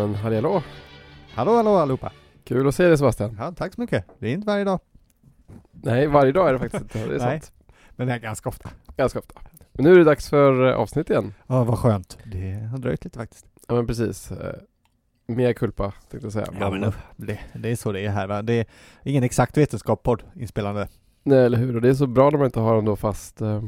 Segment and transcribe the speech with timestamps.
[0.00, 0.62] Men hallå,
[1.34, 2.12] Hallå, hallå allihopa!
[2.44, 3.36] Kul att se dig Sebastian.
[3.38, 4.04] Ja, tack så mycket.
[4.18, 4.80] Det är inte varje dag.
[5.72, 6.98] Nej, varje dag är det faktiskt inte.
[6.98, 7.40] Det är Nej.
[7.40, 7.52] sant.
[7.90, 8.70] Men det är ganska ofta.
[8.96, 9.34] Ganska ofta.
[9.72, 11.34] Men nu är det dags för eh, avsnitt igen.
[11.46, 12.18] Ja, vad skönt.
[12.24, 13.46] Det har dröjt lite faktiskt.
[13.68, 14.30] Ja, men precis.
[14.30, 14.54] Eh,
[15.26, 16.46] Mer kulpa, tänkte jag säga.
[16.60, 18.42] Ja, men det, det är så det är här va.
[18.42, 18.66] Det är
[19.02, 20.88] ingen exakt vetenskap podd inspelande.
[21.22, 21.76] Nej, eller hur?
[21.76, 23.62] Och det är så bra när man inte har en då fast eh,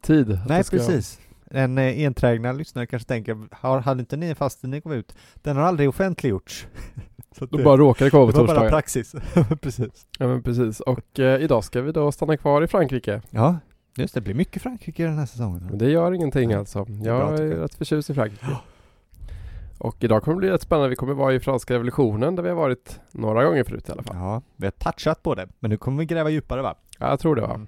[0.00, 0.38] tid.
[0.48, 1.20] Nej, precis.
[1.50, 4.80] En eh, enträgna lyssnare kanske tänker, har, hade inte ni en fast tid när ni
[4.80, 5.14] kom ut?
[5.34, 6.66] Den har aldrig offentliggjorts.
[7.38, 9.14] så Då bara råkar det komma det på var bara praxis.
[9.60, 10.06] precis.
[10.18, 10.80] Ja, men precis.
[10.80, 13.22] Och eh, idag ska vi då stanna kvar i Frankrike.
[13.30, 13.56] Ja,
[13.96, 14.20] just det.
[14.20, 15.66] Det blir mycket Frankrike den här säsongen.
[15.70, 16.78] Men det gör ingenting Nej, alltså.
[16.78, 17.64] är bra, Jag är tycker jag.
[17.64, 18.46] rätt förtjust i Frankrike.
[19.78, 20.88] Och idag kommer det bli rätt spännande.
[20.88, 24.02] Vi kommer vara i franska revolutionen där vi har varit några gånger förut i alla
[24.02, 24.16] fall.
[24.16, 25.48] Ja, vi har touchat på det.
[25.60, 26.74] Men nu kommer vi gräva djupare va?
[26.98, 27.54] Ja, jag tror det va.
[27.54, 27.66] Mm.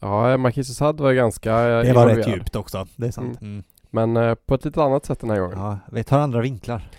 [0.00, 2.86] Ja, Marquis de Sade var ju ganska Det var rätt djupt också.
[2.96, 3.40] Det är sant.
[3.40, 3.62] Mm.
[3.90, 5.58] Men eh, på ett lite annat sätt den här gången.
[5.58, 6.90] Ja, Ja, vi tar andra vinklar.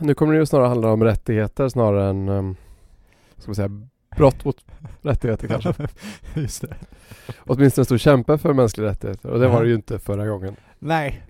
[0.00, 2.56] nu kommer det ju snarare handla om rättigheter snarare än, um,
[3.36, 3.70] ska man säga,
[4.16, 4.64] brott mot
[5.02, 5.74] rättigheter kanske.
[6.34, 6.74] Just det.
[7.46, 9.60] Åtminstone stod kämpa för mänskliga rättigheter och det var Ja.
[9.62, 10.56] det ju inte förra gången.
[10.78, 11.22] Nej.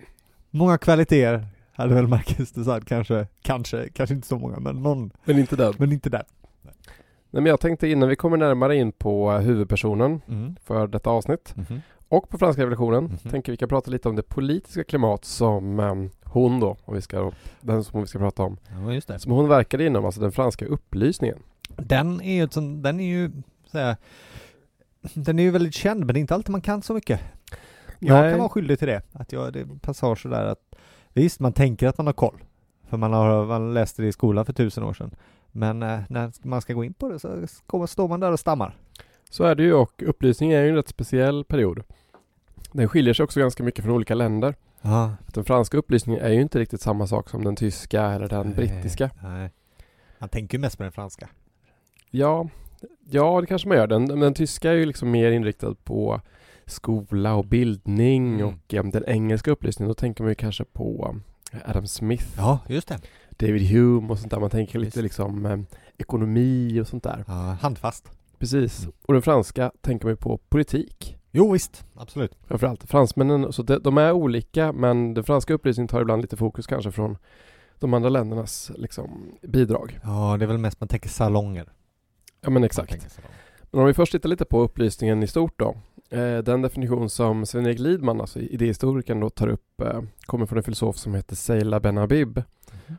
[0.51, 3.27] Många kvaliteter hade väl Marcus de Sade kanske.
[3.43, 5.11] Kanske, kanske inte så många, men någon.
[5.25, 5.75] Men inte den.
[5.79, 6.25] Men inte där.
[7.31, 10.57] Nej, men jag tänkte innan vi kommer närmare in på eh, huvudpersonen Mm.
[10.65, 11.81] för detta avsnitt Mhm.
[12.09, 13.31] och på franska revolutionen Mhm.
[13.31, 17.01] tänker vi kan prata lite om det politiska klimat som um, hon då, om vi
[17.03, 18.57] ska, den som vi ska prata om,
[19.09, 21.39] Ja, som hon verkade inom, alltså den franska upplysningen.
[21.77, 22.47] Den är ju,
[22.83, 23.31] den är ju,
[23.73, 23.97] här,
[25.15, 27.21] den är ju väldigt känd, men det är inte alltid man kan så mycket.
[27.99, 28.31] Jag Nej.
[28.31, 29.03] kan vara skyldig till det.
[29.13, 30.75] Att jag, det är passager där att,
[31.13, 32.45] visst, man tänker att man har koll.
[32.89, 35.11] För man har, man läste det i skolan för tusen år sedan.
[35.59, 37.47] Men eh, när man ska gå in på det så
[37.87, 38.77] står man där och stammar.
[39.31, 41.83] Så är det ju och upplysning är ju en rätt speciell period.
[42.73, 44.55] Den skiljer sig också ganska mycket från olika länder.
[44.83, 45.15] Ja.
[45.27, 49.11] Den franska upplysningen är ju inte riktigt samma sak som den tyska eller den brittiska.
[49.23, 49.51] Nej.
[50.19, 51.29] Man tänker ju mest på den franska.
[52.11, 52.49] Ja,
[53.11, 53.87] ja det kanske man gör.
[53.87, 56.21] Den, den tyska är ju liksom mer inriktad på
[56.67, 58.47] skola och bildning Mm.
[58.47, 61.17] och eh, den engelska upplysningen, då tänker man ju kanske på
[61.53, 62.99] eh, Adam Smith, Ja, just det.
[63.39, 64.41] David Hume och sånt där.
[64.41, 65.59] Man tänker lite liksom eh,
[65.99, 67.25] ekonomi och sånt där.
[67.27, 68.11] Ja, handfast.
[68.39, 68.81] Precis.
[68.81, 68.93] Mm.
[69.07, 71.17] Och den franska tänker man ju på politik.
[71.31, 71.85] Jo, visst.
[71.95, 72.39] Absolut.
[72.47, 76.67] Framförallt fransmännen, så de, de är olika men den franska upplysningen tar ibland lite fokus
[76.67, 77.17] kanske från
[77.79, 80.01] de andra ländernas liksom, bidrag.
[80.03, 81.73] Ja, det är väl mest man tänker salonger.
[82.41, 83.19] Ja men exakt.
[83.71, 85.77] Men om vi först tittar lite på upplysningen i stort då.
[86.11, 90.65] Eh, den definition som Sven-Erik Lidman, alltså idéhistorikern då, tar upp eh, kommer från en
[90.65, 92.43] filosof som heter Seila Ben Habib.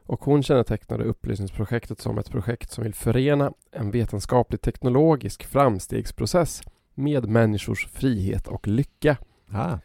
[0.06, 6.62] Och hon kännetecknade upplysningsprojektet som ett projekt som vill förena en vetenskaplig teknologisk framstegsprocess
[6.94, 9.18] med människors frihet och lycka.
[9.52, 9.78] Ah.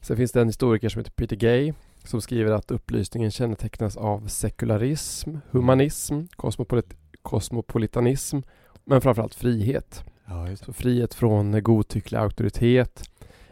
[0.00, 1.72] Sen finns det en historiker som heter Peter Gay
[2.04, 8.38] som skriver att upplysningen kännetecknas av sekularism, humanism, kosmopolit- kosmopolitanism
[8.84, 10.04] men framförallt frihet.
[10.26, 13.02] Ja, Så frihet från godtycklig auktoritet,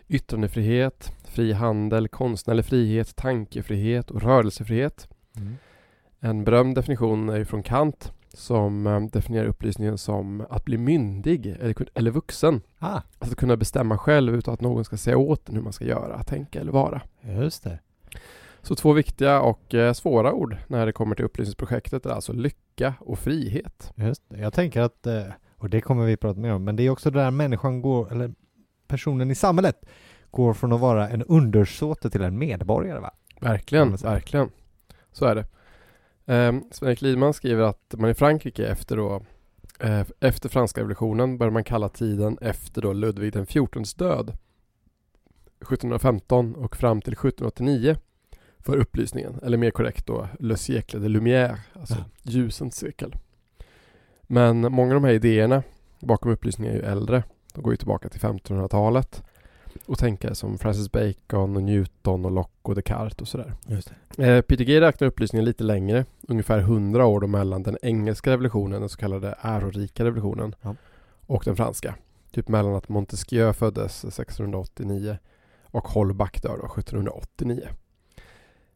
[0.08, 5.08] yttrandefrihet, fri handel, konstnärlig frihet, tankefrihet och rörelsefrihet.
[5.38, 5.56] Mm.
[6.20, 11.74] En berömd definition är från Kant som eh, definierar upplysningen som att bli myndig eller,
[11.94, 12.60] eller vuxen.
[12.78, 15.72] Ah, Alltså att kunna bestämma själv utan att någon ska säga åt en hur man
[15.72, 17.02] ska göra, tänka eller vara.
[17.22, 17.78] just det.
[18.62, 22.94] Så två viktiga och eh, svåra ord när det kommer till upplysningsprojektet är alltså lycka
[23.00, 23.92] och frihet.
[23.94, 24.38] Just det.
[24.38, 25.22] Jag tänker att, eh,
[25.56, 28.34] och det kommer vi prata mer om, men det är också där människan går, eller
[28.88, 29.84] personen i samhället
[30.30, 33.10] går från att vara en undersåte till en medborgare va?
[33.40, 34.48] Verkligen, verkligen.
[35.18, 35.44] Så är det.
[36.48, 39.22] Um, Sven-Erik Lidman skriver att man i Frankrike efter då
[39.80, 44.36] eh, efter franska revolutionen började man kalla tiden efter då Ludvig den XIVs död
[45.60, 47.96] 1715 och fram till 1789
[48.58, 52.04] för upplysningen, eller mer korrekt då Le siècle de lumière, alltså Ja.
[52.22, 53.16] ljusens sekel.
[54.22, 55.62] Men många av de här idéerna
[56.00, 57.22] bakom upplysningen är ju äldre.
[57.54, 59.22] De går ju tillbaka till 1500-talet
[59.88, 63.52] och tänkare som Francis Bacon och Newton och Locke och Descartes och sådär.
[63.66, 64.24] Just det.
[64.26, 68.88] Eh, Peter Gay räknar upplysningen lite längre, ungefär 100 år mellan den engelska revolutionen, den
[68.88, 70.74] så kallade ärorika revolutionen, Ja.
[71.26, 71.94] och den franska.
[72.32, 75.18] Typ mellan att Montesquieu föddes 1689
[75.64, 77.68] och Holbach dör då 1789.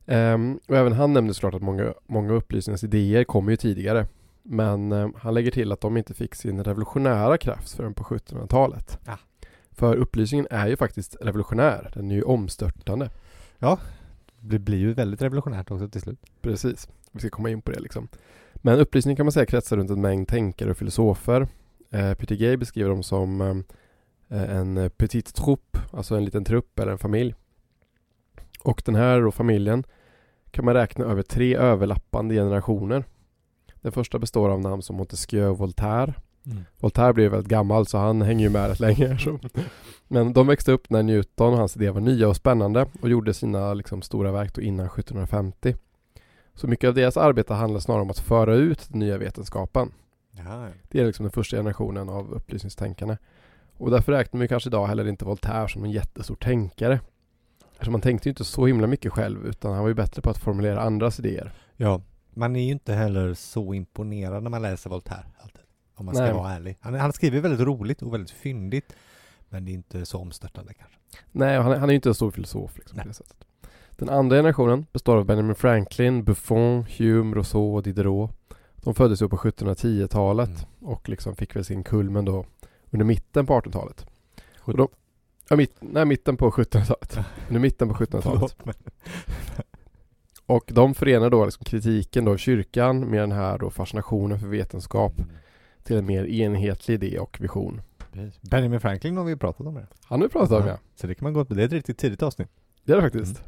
[0.06, 4.06] Ehm, och även han nämnde såklart att många, många upplysningens idéer kommer ju tidigare.
[4.42, 8.98] Men eh, han lägger till att de inte fick sin revolutionära kraft förrän på 1700-talet.
[9.06, 9.18] Ja.
[9.72, 13.10] För upplysningen är ju faktiskt revolutionär, den är ju omstörtande.
[14.40, 16.18] Det blir ju väldigt revolutionärt också till slut.
[16.40, 18.08] Precis, vi ska komma in på det liksom.
[18.54, 21.48] Men upplysning kan man säga kretsar runt en mängd tänkare och filosofer.
[21.90, 26.92] Eh, Peter Gay beskriver dem som eh, en petit troupe, alltså en liten trupp eller
[26.92, 27.34] en familj.
[28.60, 29.84] Och den här då familjen
[30.50, 33.04] kan man räkna över tre överlappande generationer.
[33.80, 36.14] Den första består av namn som Montesquieu och Voltaire.
[36.46, 36.64] Mm.
[36.80, 39.18] Voltaire blev väldigt gammal så han hänger ju med rätt länge.
[39.18, 39.38] Så.
[40.08, 43.34] Men de växte upp när Newton och hans idéer var nya och spännande och gjorde
[43.34, 45.76] sina liksom, stora verk innan 1750.
[46.54, 49.92] Så mycket av deras arbete handlar snarare om att föra ut den nya vetenskapen.
[50.36, 53.16] Ja, Det är liksom den första generationen av upplysningstänkande.
[53.76, 57.00] Och därför räknar man kanske idag heller inte Voltaire som en jättestor tänkare.
[57.72, 60.30] Eftersom man tänkte ju inte så himla mycket själv utan han var ju bättre på
[60.30, 61.52] att formulera andras idéer.
[61.76, 62.00] ja,
[62.34, 65.61] man är ju inte heller så imponerad när man läser Voltaire alltid.
[66.02, 66.32] Om man ska Nej.
[66.34, 66.76] vara ärlig.
[66.80, 68.96] Han, han skriver väldigt roligt och väldigt fyndigt.
[69.48, 70.96] Men det är inte så omstörtande kanske.
[71.32, 73.36] Nej, han, han är ju inte en stor filosof liksom, på det sättet.
[73.90, 78.30] Den andra generationen består av Benjamin Franklin, Buffon, Hume, Rousseau och Diderot.
[78.76, 80.60] De föddes ju på 1710-talet Mm.
[80.92, 82.46] och liksom fick väl sin kulmen då
[82.90, 84.06] under mitten på 1800-talet.
[84.64, 84.88] Sjut- då-
[85.48, 87.18] Ja, mitt, nej, mitten på 1700-talet.
[87.48, 88.22] Under mitten på 1700-talet.
[88.22, 88.74] Förlåt, men-
[90.46, 94.46] Och de förenar då liksom kritiken då av kyrkan med den här då fascinationen för
[94.46, 95.12] vetenskap
[95.82, 97.80] till en mer enhetlig idé och vision.
[98.12, 98.42] Precis.
[98.42, 99.86] Benjamin Franklin har vi pratat om det.
[100.04, 100.78] Han har vi pratat om ja.
[100.94, 102.48] Så det kan man gå Det är ett riktigt tidigt avsnitt.
[102.84, 103.42] Det är det faktiskt.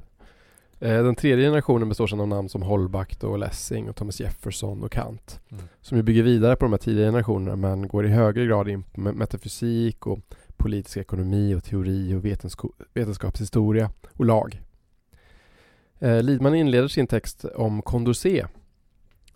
[0.80, 4.82] Eh, Den tredje generationen består sedan av namn som Holbach och Lessing och Thomas Jefferson
[4.82, 5.40] och Kant.
[5.50, 5.64] Mm.
[5.80, 8.82] Som ju bygger vidare på de här tidigare generationerna men går i högre grad in
[8.82, 10.18] på me- metafysik och
[10.56, 14.60] politisk ekonomi och teori och vetensko- vetenskapshistoria och lag.
[15.98, 18.46] Eh, Lidman inleder sin text om Condorcet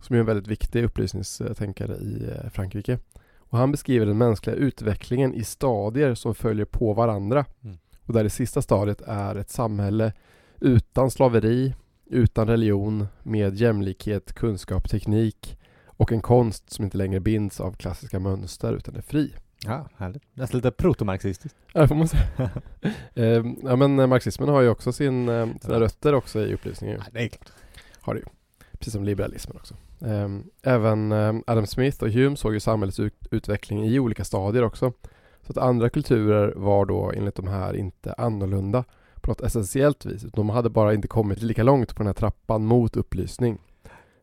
[0.00, 2.98] som är en väldigt viktig upplysningstänkare i eh, Frankrike.
[3.38, 7.44] Och han beskriver den mänskliga utvecklingen i stadier som följer på varandra.
[7.64, 7.78] Mm.
[8.04, 10.12] Och där det sista stadiet är ett samhälle
[10.60, 11.74] utan slaveri,
[12.06, 18.18] utan religion, med jämlikhet, kunskap, teknik och en konst som inte längre binds av klassiska
[18.18, 19.32] mönster utan är fri.
[19.64, 20.22] Ja, härligt.
[20.34, 21.58] Nästan lite protomarxistiskt.
[21.72, 22.22] Ja, det får man säga.
[23.14, 25.80] eh, ja, men eh, marxismen har ju också sin, eh, sina Ja.
[25.80, 27.00] rötter också i upplysningen.
[27.04, 27.52] Ja, det är klart.
[28.00, 28.26] Har det ju.
[28.72, 29.74] Precis som liberalismen också.
[30.00, 30.28] Eh,
[30.62, 34.92] även eh, Adam Smith och Hume såg ju samhällets ut- utveckling i olika stadier också.
[35.42, 38.84] Så att andra kulturer var då enligt de här inte annorlunda
[39.20, 40.22] på något essentiellt vis.
[40.22, 43.58] De hade bara inte kommit lika långt på den här trappan mot upplysning.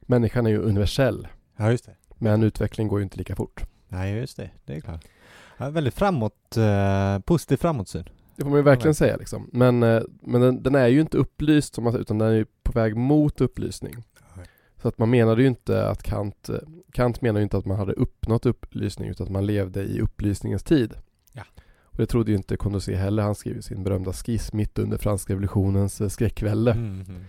[0.02, 1.28] Människan är ju universell,
[1.58, 1.96] Ja, just det.
[2.18, 3.64] men utveckling går ju inte lika fort.
[3.88, 4.50] Nej, just det.
[4.66, 5.06] Det är klart.
[5.58, 8.10] Ja, väldigt framåt, eh, positiv framåtsyn.
[8.36, 9.50] Det får man ju verkligen säga liksom.
[9.54, 12.46] Men, eh, men den, den är ju inte upplyst som man, utan den är ju
[12.64, 13.94] på väg mot upplysning.
[14.86, 16.50] Så att man menade ju inte att Kant,
[16.92, 20.64] Kant menar ju inte att man hade uppnått upplysning utan att man levde i upplysningens
[20.64, 20.94] tid.
[21.34, 21.44] Ja.
[21.84, 23.24] Och det trodde ju inte Condorcet heller.
[23.24, 26.72] Han skrev sin berömda skiss mitt under franska revolutionens eh, skräckvälde.
[26.72, 27.24] Mm, mm.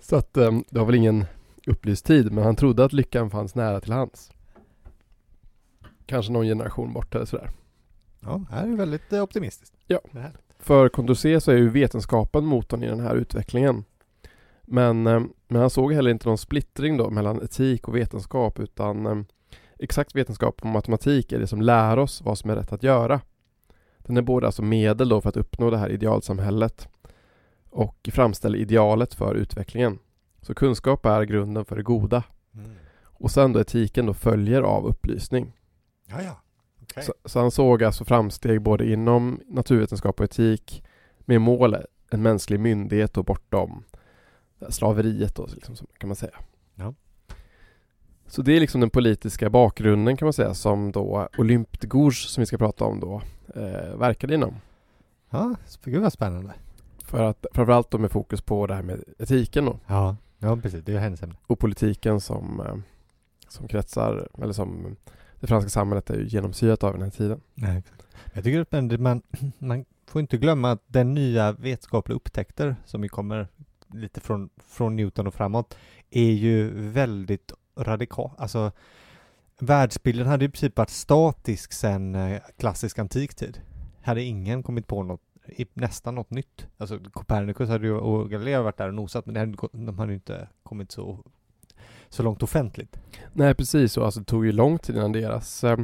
[0.00, 1.24] Så att eh, det var väl ingen
[1.66, 4.30] upplyst tid men han trodde att lyckan fanns nära till hands.
[6.06, 7.50] Kanske någon generation bort eller sådär.
[8.20, 9.74] Ja, det är väldigt eh, optimistiskt.
[9.86, 10.00] Ja.
[10.12, 10.32] Här.
[10.58, 13.84] För Condorcet så är ju vetenskapen motorn i den här utvecklingen.
[14.70, 19.06] Men, eh, men han såg heller inte någon splittring då mellan etik och vetenskap utan
[19.06, 19.18] eh,
[19.78, 23.20] exakt vetenskap och matematik är det som lär oss vad som är rätt att göra.
[23.98, 26.88] Den är både alltså medel då för att uppnå det här idealsamhället
[27.70, 29.98] och framställer idealet för utvecklingen.
[30.42, 32.24] Så kunskap är grunden för det goda.
[32.54, 32.70] Mm.
[33.02, 35.52] Och sen då etiken då följer av upplysning.
[36.06, 36.42] Ja, ja.
[36.82, 37.02] Okej.
[37.02, 40.84] Så, så han såg alltså framsteg både inom naturvetenskap och etik
[41.18, 41.76] med mål
[42.10, 43.84] en mänsklig myndighet och bortom
[44.68, 46.32] slaveriet då, liksom, som- kan man säga.
[46.74, 46.94] Ja.
[48.26, 52.18] Så det är liksom den politiska bakgrunden kan man säga som då Olympe de Gouges
[52.18, 53.22] som vi ska prata om då
[53.54, 54.54] eh, verkade inom.
[55.30, 56.52] Ja, gud vad spännande.
[57.04, 60.84] För att framförallt då med fokus på det här med etiken då Ja, ja precis.
[60.84, 61.34] Det är hennes ämne.
[61.46, 62.76] och politiken som, eh,
[63.48, 64.96] som kretsar, eller som
[65.40, 67.40] det franska samhället är ju genomsyrat av den här tiden.
[67.54, 67.82] Nej.
[68.32, 69.22] Jag tycker att man,
[69.58, 73.48] man, får inte glömma att den nya vetenskapliga upptäckter som ju kommer
[73.92, 75.76] lite från, från Newton och framåt
[76.10, 78.30] är ju väldigt radikal.
[78.38, 78.72] Alltså
[79.60, 83.60] världsbilden hade i princip varit statisk sedan eh, klassisk antiktid.
[84.02, 85.20] Hade ingen kommit på något,
[85.74, 86.66] nästan något nytt.
[86.76, 90.16] Alltså Copernicus hade ju, och Galileo varit där och nosat men hade, de hade ju
[90.16, 91.24] inte kommit så,
[92.08, 92.96] så långt offentligt.
[93.32, 95.78] Nej precis så, alltså det tog ju lång tid innan deras eh,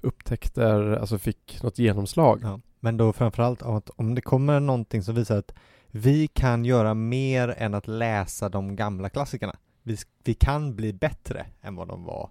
[0.00, 2.40] upptäckter alltså fick något genomslag.
[2.42, 2.60] Ja.
[2.80, 5.54] Men då framförallt om att om det kommer någonting som visar att
[5.96, 9.56] vi kan göra mer än att läsa de gamla klassikerna.
[9.82, 12.30] Vi, vi kan bli bättre än vad de var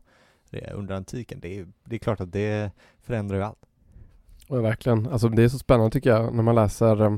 [0.52, 1.40] eh, under antiken.
[1.40, 3.66] Det är, det är klart att det förändrar ju allt.
[4.48, 7.12] Och verkligen, alltså det är så spännande tycker jag när man läser eh,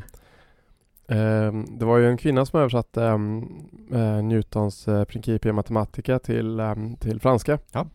[1.17, 3.13] eh, Det var ju en kvinna som översatte eh,
[4.01, 7.59] eh, Newtons eh, Principia Mathematica till, eh, till franska.
[7.71, 7.87] Ja.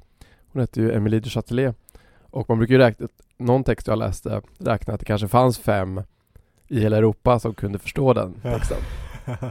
[0.53, 1.77] Hon hette ju Emilie du Châtelet.
[2.21, 6.01] Och man brukar ju räkna, någon text jag läste räkna att det kanske fanns fem
[6.71, 8.79] i hela Europa som kunde förstå den texten.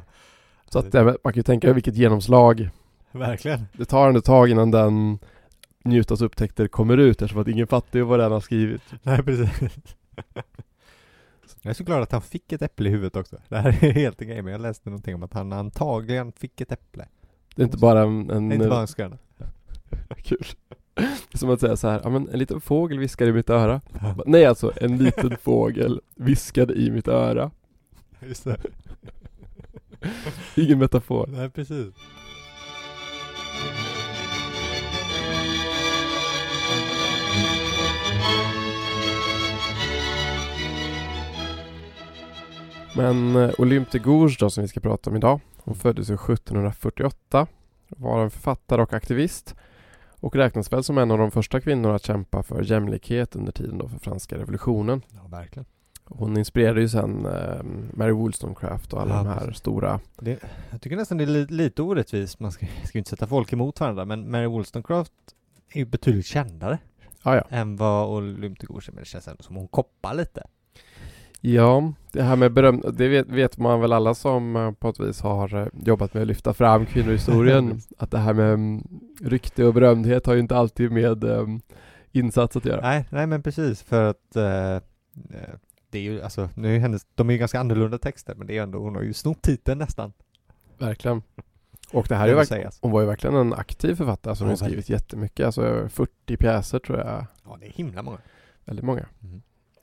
[0.69, 2.69] Så att man kan ju tänka vilket genomslag
[3.11, 3.65] Verkligen.
[3.73, 5.19] det tar ändå tag innan den
[5.83, 8.81] Newtons upptäckter kommer ut eftersom att ingen fattar ju vad den har skrivit.
[9.03, 9.71] Nej, precis.
[11.61, 13.37] Jag är så glad att han fick ett äpple i huvudet också.
[13.49, 16.61] Det här är helt en grej, men jag läste någonting om att han antagligen fick
[16.61, 17.07] ett äpple.
[17.55, 19.17] Det är inte bara en, en Det är inte bara en skröna.
[20.17, 20.45] kul.
[21.31, 23.49] Det är som att säga så här, ja men en liten fågel viskade i mitt
[23.49, 23.81] öra.
[24.25, 27.51] Nej alltså, en liten fågel viskade i mitt öra.
[28.27, 28.57] Just det.
[30.55, 31.27] Ingen metafor.
[31.27, 31.93] Nej, precis.
[42.95, 45.39] Men eh, Olympe Gouges då som vi ska prata om idag.
[45.57, 47.47] Hon föddes ju 1748.
[47.87, 49.55] Var en författare och aktivist.
[50.19, 53.77] Och räknas väl som en av de första kvinnorna att kämpa för jämlikhet under tiden
[53.77, 55.01] då för franska revolutionen.
[55.15, 55.65] Ja, verkligen.
[56.05, 59.57] Hon inspirerade ju sen eh, Mary Wollstonecraft och alla Ja, de här precis.
[59.57, 60.39] stora Det,
[60.71, 62.39] jag tycker nästan det är li, lite orättvist.
[62.39, 65.11] Man ska, ska ju inte sätta folk emot varandra, men Mary Wollstonecraft
[65.73, 66.77] är ju betydligt kändare
[67.23, 67.43] Ja, ja.
[67.49, 68.23] än vad
[68.59, 70.43] Gouges är, men det känns ändå som hon koppar lite.
[71.41, 74.99] Ja, det här med beröm, det vet, vet man väl alla som eh, på ett
[74.99, 77.81] vis har eh, jobbat med att lyfta fram kvinnohistorien.
[77.97, 78.87] att det här med mm,
[79.21, 81.61] rykte och berömdhet har ju inte alltid med um,
[82.11, 82.81] insats att göra.
[82.81, 84.77] Nej, nej men precis för att eh,
[85.89, 88.57] det är ju alltså, nu är hennes, de är ju ganska annorlunda texter, men det
[88.57, 90.13] är ändå, hon har ju snott titeln nästan.
[90.77, 91.21] Verkligen.
[91.91, 94.31] Och det här är ju verkligen, hon var ju verkligen en aktiv författare.
[94.31, 97.25] Alltså hon har skrivit jättemycket, alltså 40 pjäser tror jag.
[97.45, 98.17] Ja, det är himla många.
[98.65, 99.05] Väldigt många.
[99.23, 99.41] Mm.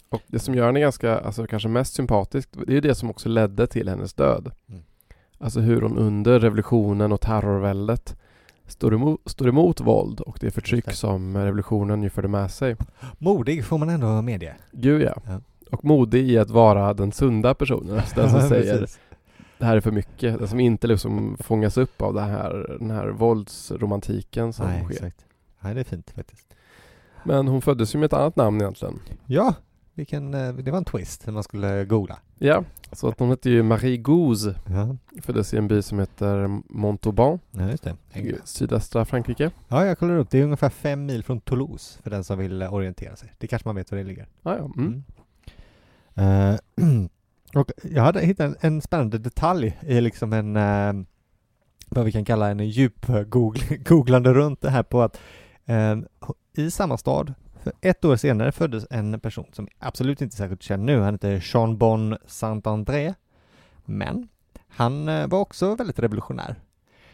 [0.09, 3.29] Och det som gör henne ganska, alltså kanske mest sympatisk, det är det som också
[3.29, 4.53] ledde till hennes död.
[4.69, 4.83] Mm.
[5.39, 8.17] Alltså hur hon under revolutionen och terrorväldet
[8.67, 12.77] står emot, står emot våld och det förtryck som revolutionen ju förde med sig.
[13.19, 14.55] Modig får man ändå medge.
[14.73, 15.15] Gud ja.
[15.27, 15.41] Ja.
[15.71, 17.99] Och modig i att vara den sunda personen.
[17.99, 18.87] Alltså den som Ja, säger
[19.59, 20.39] det här är för mycket.
[20.39, 24.95] Den som inte liksom fångas upp av det här, den här våldsromantiken som Nej, sker.
[24.95, 25.25] exakt.
[25.61, 26.55] Nej, det är fint faktiskt.
[27.25, 29.01] Men hon föddes ju med ett annat namn egentligen.
[29.27, 29.55] Ja,
[29.97, 32.19] vilken, eh, det var en twist när man skulle googla.
[32.39, 34.55] Ja, så att hon hette ju Marie Gouze.
[34.67, 38.21] Ja, Föddes i en by som heter Montauban ja just det.
[38.21, 39.51] i sydöstra Frankrike.
[39.69, 40.31] Ja, jag kollar upp.
[40.31, 43.33] Det är ungefär fem mil från Toulouse för den som vill eh, orientera sig.
[43.39, 44.27] Det kanske man vet var det ligger.
[44.43, 44.71] Ah, ja.
[44.77, 45.05] mm.
[46.15, 46.59] Eh,
[47.61, 50.93] och jag hade hittat en, en spännande detalj i liksom en, eh,
[51.89, 55.21] vad vi kan kalla en djup googl- googlande runt det här på att
[55.67, 55.97] eh,
[56.57, 57.35] i samma stad,
[57.81, 61.45] ett år senare föddes en person som absolut inte är särskilt känd nu, han heter
[61.53, 63.15] Jean Bon Saint-André,
[63.85, 64.29] men
[64.69, 66.57] han eh, var också väldigt revolutionär.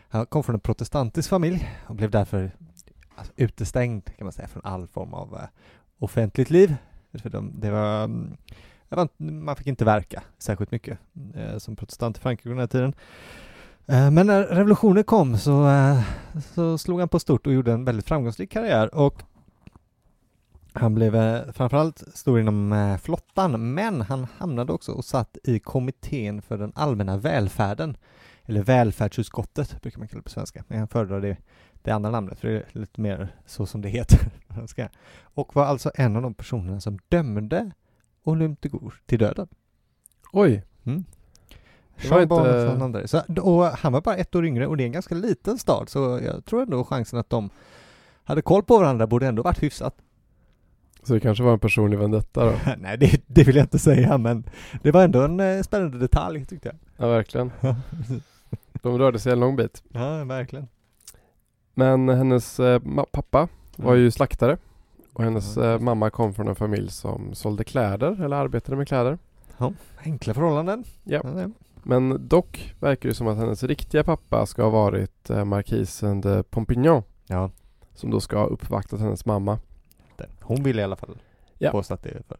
[0.08, 2.52] Han kom från en protestantisk familj och blev därför
[3.16, 5.48] alltså, utestängd kan man säga från all form av eh,
[5.98, 6.76] offentligt liv.
[7.12, 8.36] För de, det var, mm,
[8.88, 10.98] det var, man fick inte verka särskilt mycket
[11.34, 12.94] eh, som protestant i Frankrike under den här tiden.
[13.86, 15.70] Men när revolutionen kom så,
[16.54, 19.22] så slog han på stort och gjorde en väldigt framgångsrik karriär och
[20.72, 25.58] han blev eh, framförallt stor inom eh, flottan, men han hamnade också och satt i
[25.58, 27.96] kommittén för den allmänna välfärden,
[28.42, 31.36] eller välfärdsutskottet brukar man kalla det på svenska, men jag föredrar det,
[31.82, 34.90] det andra namnet för det är lite mer så som det heter på svenska.
[35.22, 37.70] Och var alltså en av de personerna som dömde
[38.24, 39.48] Olympe de Gouges till döden.
[40.32, 41.04] Oj, Mm.
[41.96, 43.08] Jean Bon inte-.
[43.08, 45.88] Så, och han var bara ett år yngre och det är en ganska liten stad
[45.88, 47.50] så jag tror ändå chansen att de
[48.24, 49.96] hade koll på varandra borde ändå varit hyfsat.
[51.02, 52.52] Så det kanske var en personlig vendetta då?
[52.78, 54.44] Nej, det, det vill jag inte säga, men
[54.82, 56.76] det var ändå en eh, spännande detalj tyckte jag.
[56.96, 57.50] Ja, verkligen.
[58.82, 59.82] De rörde sig en lång bit.
[59.88, 60.68] ja, verkligen.
[61.74, 62.80] Men hennes eh,
[63.12, 64.02] pappa var Mm.
[64.04, 64.56] ju slaktare.
[65.12, 68.88] Och hennes Ja, eh, mamma kom från en familj som sålde kläder eller arbetade med
[68.88, 69.18] kläder.
[70.04, 70.84] Enkla förhållanden.
[71.04, 71.20] Ja.
[71.24, 71.48] ja.
[71.82, 76.42] Men dock verkar det som att hennes riktiga pappa ska ha varit eh, markisen de
[76.50, 77.02] Pompignan.
[77.26, 77.50] ja.
[77.94, 79.58] Som då ska ha uppvaktat hennes mamma.
[80.22, 80.44] Det.
[80.44, 81.18] Hon ville i alla fall
[81.58, 81.70] Ja.
[81.70, 82.36] påstå att det är för.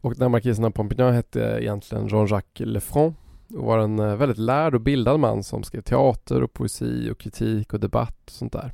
[0.00, 3.14] Och den här markisen av Pompignan hette egentligen Jean-Jacques Lefranc.
[3.56, 7.18] Och var en eh, väldigt lärd och bildad man som skrev teater och poesi och
[7.18, 8.72] kritik och debatt och sånt där.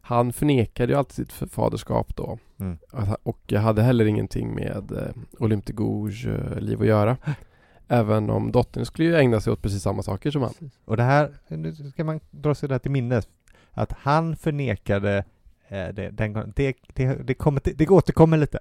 [0.00, 2.38] Han förnekade ju alltid sitt faderskap då.
[2.60, 2.78] Mm.
[3.22, 7.16] Och hade heller ingenting med eh, Olympe de Gouges eh, liv att göra.
[7.88, 10.70] Även om dottern skulle ju ägna sig åt precis samma saker som han.
[10.84, 13.28] Och det här, nu ska man dra sig det här till minnes,
[13.72, 15.24] att han förnekade
[15.68, 18.58] det, den, det, det, det, kommer, det återkommer lite.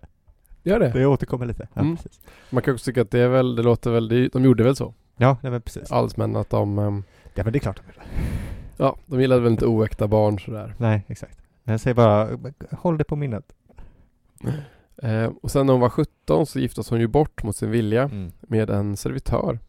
[0.63, 0.89] Gör det?
[0.89, 1.67] Det återkommer lite.
[1.73, 1.95] Ja, Mm.
[1.97, 2.21] precis.
[2.49, 4.75] Man kan också tycka att det är väl, det låter väl, det, de gjorde väl
[4.75, 4.93] så.
[5.17, 5.91] Ja, nej, men precis.
[5.91, 7.03] Allsmän att de, ehm,
[7.35, 8.21] Ja, men det är klart de gör det.
[8.77, 10.73] ja, de gillade väl inte oäkta barn sådär.
[10.77, 11.37] Nej, exakt.
[11.63, 12.29] Men jag säger bara,
[12.71, 13.53] håll det på minnet.
[15.03, 18.03] Eh, och sen när hon var 17 så giftes hon ju bort mot sin vilja
[18.03, 18.31] Mm.
[18.41, 19.59] med en servitör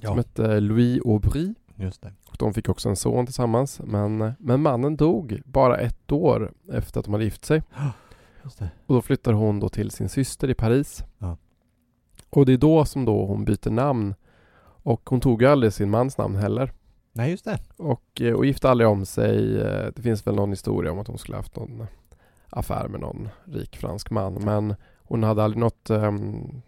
[0.00, 0.14] som Ja.
[0.14, 1.54] hette Louis Aubry.
[1.76, 2.12] Just det.
[2.30, 3.80] Och de fick också en son tillsammans.
[3.84, 7.62] Men, men mannen dog bara ett år efter att de hade gift sig.
[8.86, 11.04] Och då flyttar hon då till sin syster i Paris.
[11.18, 11.36] Ja.
[12.30, 14.14] Och det är då som då hon byter namn.
[14.82, 16.72] Och hon tog ju aldrig sin mans namn heller.
[17.12, 17.58] Nej, just det.
[17.76, 19.60] Och, eh, och gifte aldrig om sig.
[19.60, 21.86] Eh, Det finns väl någon historia om att hon skulle haft någon
[22.50, 24.34] affär med någon rik fransk man.
[24.34, 26.62] Men hon hade aldrig något, um,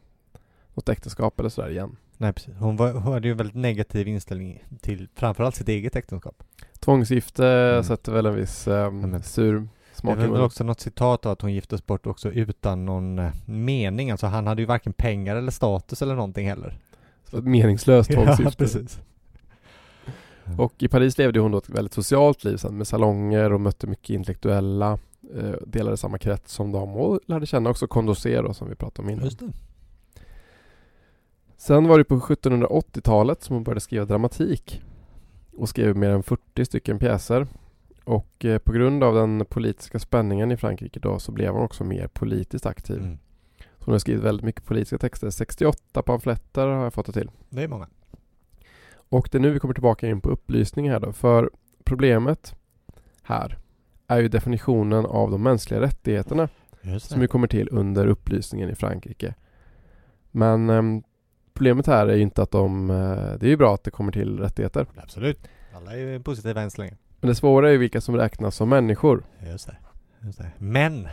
[0.74, 1.96] något äktenskap eller sådär igen.
[2.18, 2.54] Nej, precis.
[2.58, 6.42] Hon, var, hon hade ju en väldigt negativ inställning till framförallt sitt eget äktenskap.
[6.80, 7.84] Tvångsgifte Mm.
[7.84, 9.68] sätter väl en viss um, Ja, men- sur Det
[10.00, 10.44] smak i väl munnen.
[10.44, 14.10] också något citat av att hon giftes bort också utan någon eh, mening.
[14.10, 16.78] Alltså han hade ju varken pengar eller status eller någonting heller.
[17.30, 18.56] Så ett meningslöst tvångsgifte.
[18.56, 19.00] precis.
[20.58, 23.86] Och i Paris levde hon då ett väldigt socialt liv sen med salonger och mötte
[23.86, 24.98] mycket intellektuella.
[25.36, 29.10] Eh, delade samma krets som dem och lärde känna också Condorcet som vi pratade om
[29.12, 29.24] innan.
[29.24, 29.52] Just det.
[31.56, 34.82] Sen var det på 1780-talet som hon började skriva dramatik.
[35.56, 37.46] Och skrev mer än 40 stycken pjäser.
[38.04, 41.84] Och eh, på grund av den politiska spänningen i Frankrike då så blev hon också
[41.84, 42.98] mer politiskt aktiv.
[42.98, 43.18] Mm.
[43.58, 45.30] Så hon har skrivit väldigt mycket politiska texter.
[45.30, 47.30] 68 pamfletter har jag fått det till.
[47.48, 47.88] Det är många.
[49.08, 51.12] Och det är nu vi kommer tillbaka in på upplysning här då.
[51.12, 51.50] För
[51.84, 52.54] problemet
[53.22, 53.58] här
[54.06, 56.48] är ju definitionen av de mänskliga rättigheterna
[57.00, 59.34] som ju kommer till under upplysningen i Frankrike.
[60.30, 61.02] Men ehm,
[61.56, 62.90] problemet här är ju inte att de...
[62.90, 64.86] eh, det är ju bra att det kommer till rättigheter.
[64.96, 65.48] Absolut.
[65.76, 66.96] Alla är ju positiva än så länge.
[67.20, 69.24] Men det svåra är ju vilka som räknas som människor.
[69.50, 69.76] Just det.
[70.20, 70.50] Just det.
[70.58, 71.08] Men!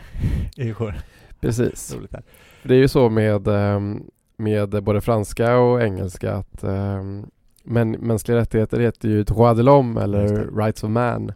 [0.56, 0.94] är ju skor.
[1.40, 1.96] Precis.
[2.62, 4.04] Det är ju så med, ehm,
[4.36, 7.26] med både franska och engelska att ehm,
[7.62, 11.32] men, mänskliga rättigheter heter ju droit de l'homme eller rights of man.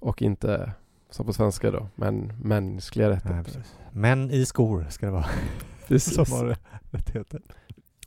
[0.00, 0.72] Och inte
[1.10, 3.44] som på svenska då, men mänskliga Nej, rättigheter.
[3.44, 3.74] precis.
[3.92, 5.26] Men i skor ska det vara.
[5.88, 6.14] Precis.
[6.14, 6.56] Som har
[6.90, 7.40] rättigheter.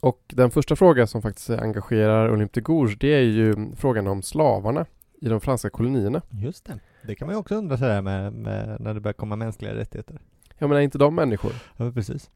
[0.03, 4.21] Och den första frågan som faktiskt engagerar Olympe de Gouges det är ju frågan om
[4.21, 4.85] slavarna
[5.21, 6.21] i de franska kolonierna.
[6.29, 6.79] Just det.
[7.01, 10.19] Det kan man ju också undra sådär med, med när det börjar komma mänskliga rättigheter.
[10.57, 11.51] Jag menar inte de människor?
[11.77, 12.29] Ja, precis.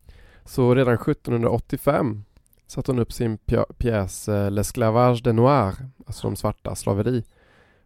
[0.46, 2.24] Så redan 1785
[2.68, 3.38] satte hon upp sin
[3.78, 5.74] pjäs eh, L'Esclavage de Noir,
[6.06, 7.24] alltså de svarta slaveri,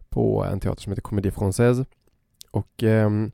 [0.08, 1.84] på en teater som heter Comédie Française.
[2.50, 3.32] Och ehm,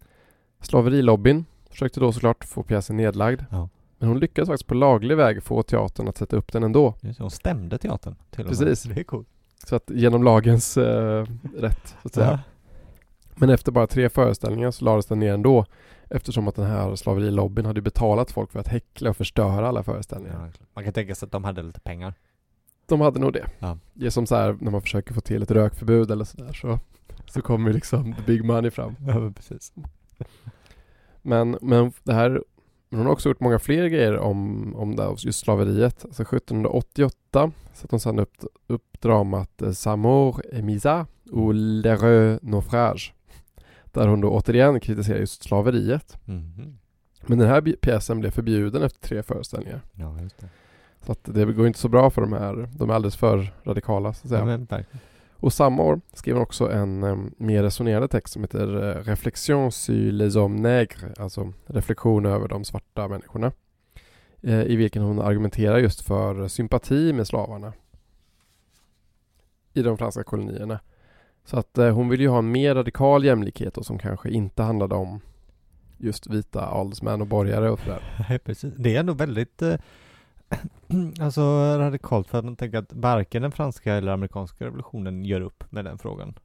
[0.61, 3.43] slaverilobbyn försökte då såklart få pjäsen nedlagd.
[3.51, 3.69] Ja.
[3.99, 6.95] Men hon lyckades faktiskt på laglig väg få teatern att sätta upp den ändå.
[7.01, 7.21] Just.
[7.21, 8.59] Hon stämde teatern till och med.
[8.59, 8.95] Precis.
[8.95, 9.29] Det är coolt.
[9.67, 12.31] Så att genom lagens eh, rätt, så att säga.
[12.31, 12.39] Ja.
[13.35, 15.67] Men efter bara tre föreställningar så lades den ner ändå.
[16.11, 20.53] Eftersom att den här slaverilobbyn hade betalat folk för att häckla och förstöra alla föreställningar.
[20.59, 22.15] Ja, man kan tänka sig att de hade lite pengar.
[22.87, 23.47] De hade nog det.
[23.59, 23.79] Ja.
[23.93, 26.79] Det är som så här när man försöker få till ett rökförbud eller sådär så,
[27.27, 28.97] så kommer liksom the big money fram.
[29.07, 29.73] Ja, precis.
[31.23, 32.45] Men, men det här,
[32.89, 36.05] men hon har också gjort många fler grejer om, om det, just slaveriet.
[36.05, 38.35] Alltså 1788 satte hon sedan upp,
[38.67, 43.15] upp dramat eh, Samour et Misa ou L'heureux naufrage.
[43.85, 46.19] Där hon då återigen kritiserar just slaveriet.
[46.25, 46.79] Mhm.
[47.27, 49.81] Men den här pjäsen blev förbjuden efter tre föreställningar.
[49.95, 50.49] Ja, just det.
[51.07, 52.69] Så att det går inte så bra för de här.
[52.77, 54.67] De är alldeles för radikala så att säga.
[54.71, 54.79] Ja.
[55.41, 59.73] Och samma år skrev han också en um, mer resonerande text som heter eh, Reflexion
[59.73, 63.53] sur les hommes nègres, alltså reflektion över de svarta människorna.
[64.45, 67.73] uh, I vilken hon argumenterar just för sympati med slavarna
[69.73, 70.81] i de franska kolonierna.
[71.45, 74.63] Så att uh, hon vill ju ha en mer radikal jämlikhet och som kanske inte
[74.63, 75.21] handlade om
[75.99, 78.39] just vita adelsmän och borgare och sådär.
[78.45, 78.75] Precis.
[78.77, 79.75] Det är ändå väldigt eh,
[81.21, 81.43] alltså
[81.79, 85.85] radikalt för att man tänker att varken den franska eller amerikanska revolutionen gör upp med
[85.85, 86.39] den frågan.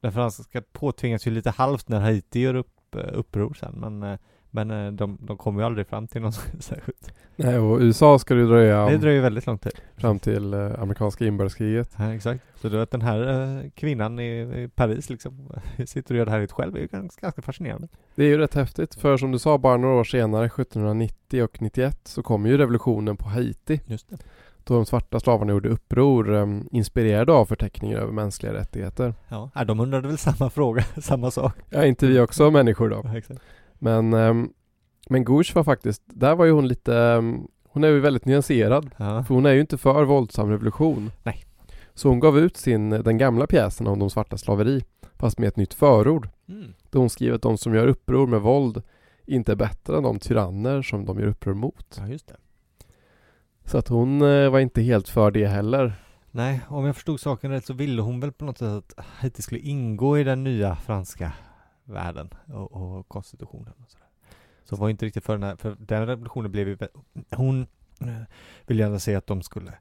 [0.00, 4.18] Den franska påtvingas ju lite halvt när Haiti gör upp eh, uppror sen men eh,
[4.50, 7.12] men eh, de, de kommer ju aldrig fram till någon särskilt.
[7.36, 9.72] Nej, och USA ska det ju dröja Det dröjer väldigt lång tid.
[9.96, 11.90] fram till eh, amerikanska inbördeskriget.
[11.98, 12.44] Ja, exakt.
[12.60, 13.20] Så då att den här
[13.58, 15.52] eh, kvinnan i, i Paris liksom
[15.86, 17.88] sitter och gör det här själv är ju ganska, ganska fascinerande.
[18.14, 21.62] Det är ju rätt häftigt för som du sa bara några år senare 1790 och
[21.62, 24.16] 91 så kom ju revolutionen på Haiti Just det.
[24.64, 29.14] då de svarta slavarna gjorde uppror um, inspirerade av förteckningen över mänskliga rättigheter.
[29.28, 31.52] Ja, ja, de undrade väl samma fråga, samma sak.
[31.70, 33.00] Ja, inte vi också människor då.
[33.04, 33.40] Ja, exakt.
[33.78, 34.52] Men, um,
[35.08, 38.90] men Gouche var faktiskt, där var ju hon lite, um, hon är ju väldigt nyanserad.
[38.96, 39.24] Ja.
[39.24, 41.10] För hon är ju inte för våldsam revolution.
[41.22, 41.44] Nej.
[41.94, 44.84] Så hon gav ut sin, den gamla pjäsen om de svarta slaveri
[45.16, 46.28] fast med ett nytt förord.
[46.48, 46.74] Mm.
[46.90, 48.82] Där hon skriver att de som gör uppror med våld
[49.26, 51.96] inte är bättre än de tyranner som de gör uppror mot.
[52.00, 52.36] ja, just det.
[53.64, 55.92] Så att hon eh, var inte helt för det heller.
[56.30, 59.42] Nej, om jag förstod saken rätt så ville hon väl på något sätt att Haiti
[59.42, 61.32] skulle ingå i den nya franska
[61.88, 64.06] världen och, och konstitutionen och sådär.
[64.64, 66.78] Så var inte riktigt för den här, för den revolutionen blev ju,
[67.30, 67.66] hon
[68.00, 68.22] eh,
[68.66, 69.72] ville gärna se att de skulle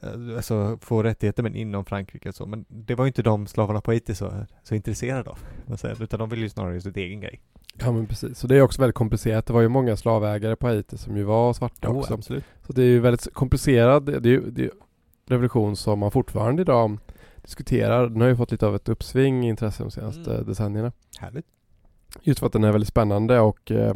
[0.00, 3.46] eh, alltså få rättigheter men inom Frankrike och så, men det var ju inte de
[3.46, 5.38] slavarna på Haiti så, så intresserade av,
[6.00, 7.40] utan de ville ju snarare göra sitt egen grej.
[7.80, 9.46] Ja men precis, så det är också väldigt komplicerat.
[9.46, 12.14] Det var ju många slavägare på Haiti som ju var svarta också.
[12.14, 12.44] absolut.
[12.66, 14.06] Så det är ju väldigt komplicerat.
[14.06, 14.70] Det är ju det är
[15.26, 16.98] revolution som man fortfarande idag
[17.42, 18.08] diskuterar.
[18.08, 20.46] Den har ju fått lite av ett uppsving i intresse de senaste Mm.
[20.46, 20.92] decennierna.
[21.18, 21.46] Härligt.
[22.22, 23.94] Just för att den är väldigt spännande och eh,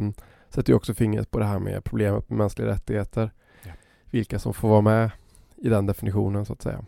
[0.49, 3.31] sätter ju också fingret på det här med problemet med mänskliga rättigheter.
[3.63, 3.71] Ja.
[4.05, 5.11] Vilka som får vara med
[5.57, 6.85] i den definitionen så att säga.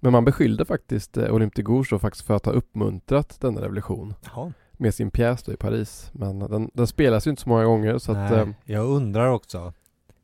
[0.00, 4.14] Men man beskyllde faktiskt eh, Olympe de Gouges faktiskt för att ha uppmuntrat denna revolution
[4.24, 4.52] Jaha.
[4.72, 6.10] med sin pjäs då i Paris.
[6.12, 9.28] Men den, den spelas ju inte så många gånger så att Nej, eh, jag undrar
[9.28, 9.72] också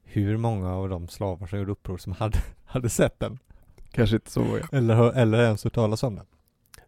[0.05, 3.39] hur många av de slavar som gjorde uppror som hade, hade sett den,
[3.93, 4.61] kanske inte så många.
[4.73, 6.25] eller, eller ens hört talas om den.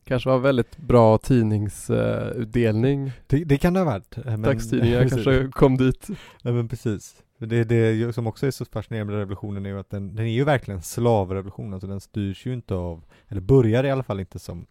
[0.05, 3.13] Kanske var väldigt bra tidningsutdelning.
[3.27, 4.17] Det, det kan det ha varit.
[4.19, 6.09] eh, men- Dagstidningar kanske kom dit.
[6.43, 7.17] Ja men precis.
[7.39, 10.31] Det, det som också är så fascinerande med revolutionen är ju att den, den är
[10.31, 14.39] ju verkligen slavrevolution, alltså den styrs ju inte av, eller börjar i alla fall inte
[14.39, 14.67] som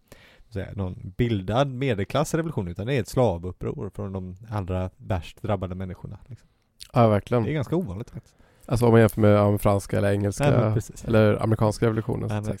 [0.50, 6.18] säga, någon bildad medelklassrevolution utan det är ett slavuppror från de allra värst drabbade människorna.
[6.26, 6.48] Liksom.
[6.92, 7.44] Ja Det är verkligen.
[7.54, 8.36] ganska ovanligt faktiskt.
[8.66, 12.58] Alltså om man jämför med ja, franska eller engelska Nej, eller amerikanska revolutionen så, Nej,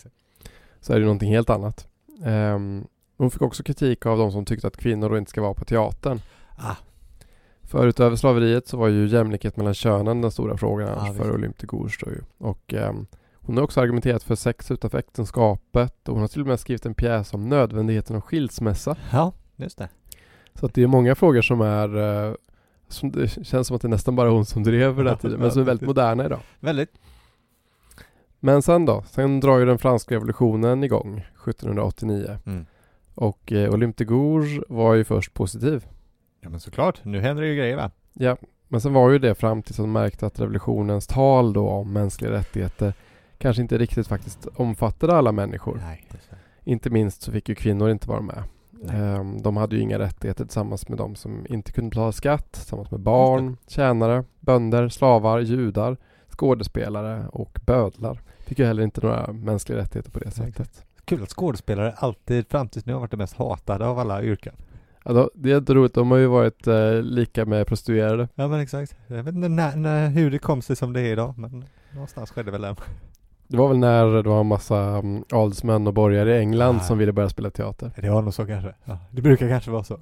[0.80, 1.88] så är det någonting helt annat.
[2.24, 2.86] Ehm,
[3.16, 5.64] hon fick också kritik av de som tyckte att kvinnor då inte ska vara på
[5.64, 6.20] teatern.
[6.56, 6.76] Ah.
[7.62, 11.34] För utöver slaveriet så var ju jämlikhet mellan könen den stora frågan annars för.
[11.34, 12.20] Olympe Gouges då ju.
[12.38, 16.46] Och ehm, hon har också argumenterat för sex utanför äktenskapet och hon har till och
[16.46, 18.96] med skrivit en pjäs om nödvändigheten av skilsmässa.
[19.12, 19.88] Ja, just det.
[20.54, 22.34] Så att det är många frågor som är eh,
[22.88, 25.40] som det känns som att det är nästan bara hon som drev den här tiden,
[25.40, 26.40] men som är väldigt moderna idag.
[26.60, 26.90] Väldigt.
[28.40, 29.04] Men sen då?
[29.10, 32.66] Sen drar ju den franska revolutionen igång 1789 Mm.
[33.14, 35.86] och eh, Olympe de Gouges var ju först positiv.
[36.40, 37.90] Ja men såklart, nu händer det ju grejer va?
[38.12, 38.36] Ja,
[38.68, 42.30] men sen var ju det fram tills de märkte att revolutionens tal då om mänskliga
[42.32, 42.94] rättigheter
[43.38, 45.80] kanske inte riktigt faktiskt omfattade alla människor.
[45.86, 46.06] Nej.
[46.64, 48.42] Inte minst så fick ju kvinnor inte vara med.
[48.90, 52.90] Ehm, De hade ju inga rättigheter tillsammans med de som inte kunde betala skatt, tillsammans
[52.90, 55.96] med barn, tjänare, bönder, slavar, judar,
[56.28, 58.20] skådespelare och bödlar.
[58.38, 60.84] Fick ju heller inte några mänskliga rättigheter på det sättet.
[61.04, 64.54] Kul att skådespelare alltid fram tills nu har varit det mest hatade av alla yrken.
[65.04, 68.28] Ja, då, det är inte roligt, de har ju varit eh, lika med prostituerade.
[68.34, 68.96] Ja men exakt.
[69.06, 72.30] Jag vet inte när, när, hur det kom sig som det är idag men någonstans
[72.30, 72.76] skedde väl det.
[73.48, 76.80] Det var väl när det var en massa um, adelsmän och borgare i England Ah.
[76.80, 77.90] som ville börja spela teater.
[77.96, 78.74] Det var nog så kanske.
[78.84, 79.94] Ja, det brukar kanske vara så.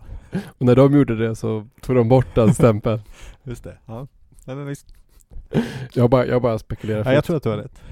[0.58, 3.00] Och när de gjorde det så tog de bort den stämpeln.
[3.42, 3.78] Just det.
[3.86, 4.06] Ja.
[4.46, 4.86] Nej, men visst.
[5.94, 7.04] Jag bara, jag bara spekulerar.
[7.04, 7.82] Ja, jag tror att du har rätt.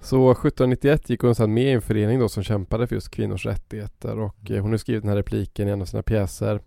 [0.00, 3.46] Så 1791 gick hon sedan med i en förening då som kämpade för just kvinnors
[3.46, 6.60] rättigheter och eh, hon har skrivit den här repliken i en av sina pjäser.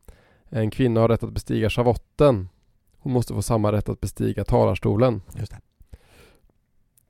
[0.49, 2.49] En kvinna har rätt att bestiga schavotten.
[2.99, 5.21] Hon måste få samma rätt att bestiga talarstolen.
[5.39, 5.57] Just det.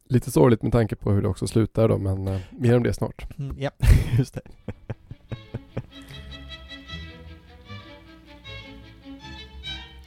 [0.10, 2.94] Lite sorgligt med tanke på hur det också slutar då men eh, mer om det
[2.94, 3.40] snart.
[3.40, 3.70] Mm, ja,
[4.18, 4.42] just det.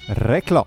[0.07, 0.67] Reklam.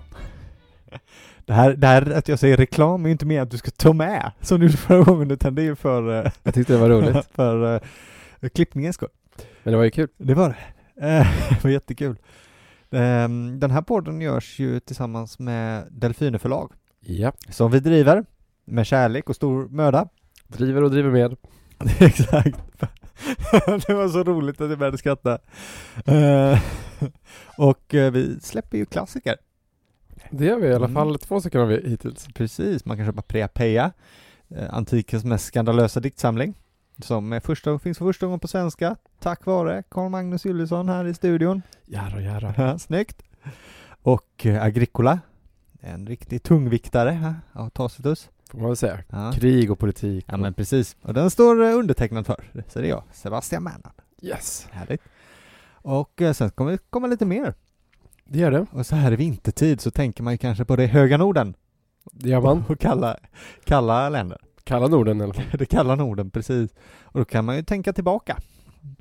[1.46, 3.70] Det här, det här att jag säger reklam är ju inte mer att du ska
[3.70, 6.72] ta med som du gjorde förra gången utan det är ju för, eh, Jag tyckte
[6.72, 7.26] det var roligt.
[7.34, 9.08] för uh, klippningens skull.
[9.62, 10.08] Men det var ju kul.
[10.16, 11.06] Det var det.
[11.06, 12.16] Eh, det var jättekul.
[12.90, 17.32] Ehm, Den här podden görs ju tillsammans med Delfine förlag Ja.
[17.50, 18.24] som vi driver
[18.64, 20.08] med kärlek och stor möda.
[20.46, 21.36] Driver och driver med.
[22.00, 22.58] Exakt.
[23.86, 25.38] det var så roligt att jag började skratta.
[26.06, 26.58] Eh,
[27.58, 29.36] och eh, vi släpper ju klassiker.
[30.30, 30.94] Det gör vi i alla Mm.
[30.94, 32.26] fall två stycken har vi hittills.
[32.34, 33.92] Precis, man kan köpa Prea Peja,
[34.48, 36.54] eh, antikens mest skandalösa diktsamling.
[37.02, 41.04] Som är första, finns för första gången på svenska, tack vare Carl Magnus Juliusson här
[41.04, 41.62] i studion.
[41.86, 42.54] Jära, jära.
[42.56, 43.22] Ja, Snyggt!
[44.02, 45.18] Och Agricola,
[45.80, 48.30] en riktig tungviktare av Tacitus.
[48.50, 48.98] Får man väl säga.
[49.08, 49.32] Ja.
[49.32, 50.24] Krig och politik.
[50.28, 50.96] ja, men precis.
[51.02, 54.02] Och den står eh, undertecknad för, så det är jag, Sebastian Mernhard.
[54.22, 54.66] Yes.
[54.70, 55.02] Härligt.
[55.72, 57.54] Och eh, sen kommer det komma lite mer.
[58.24, 58.66] Det gör det.
[58.70, 61.54] Och så här i vintertid så tänker man ju kanske på det höga Norden.
[62.12, 62.64] Det gör man.
[62.68, 63.16] Och kalla,
[63.64, 64.38] kalla länder.
[64.64, 65.44] Kalla Norden i alla fall.
[65.58, 66.70] Det kalla Norden, precis.
[67.02, 68.36] Och då kan man ju tänka tillbaka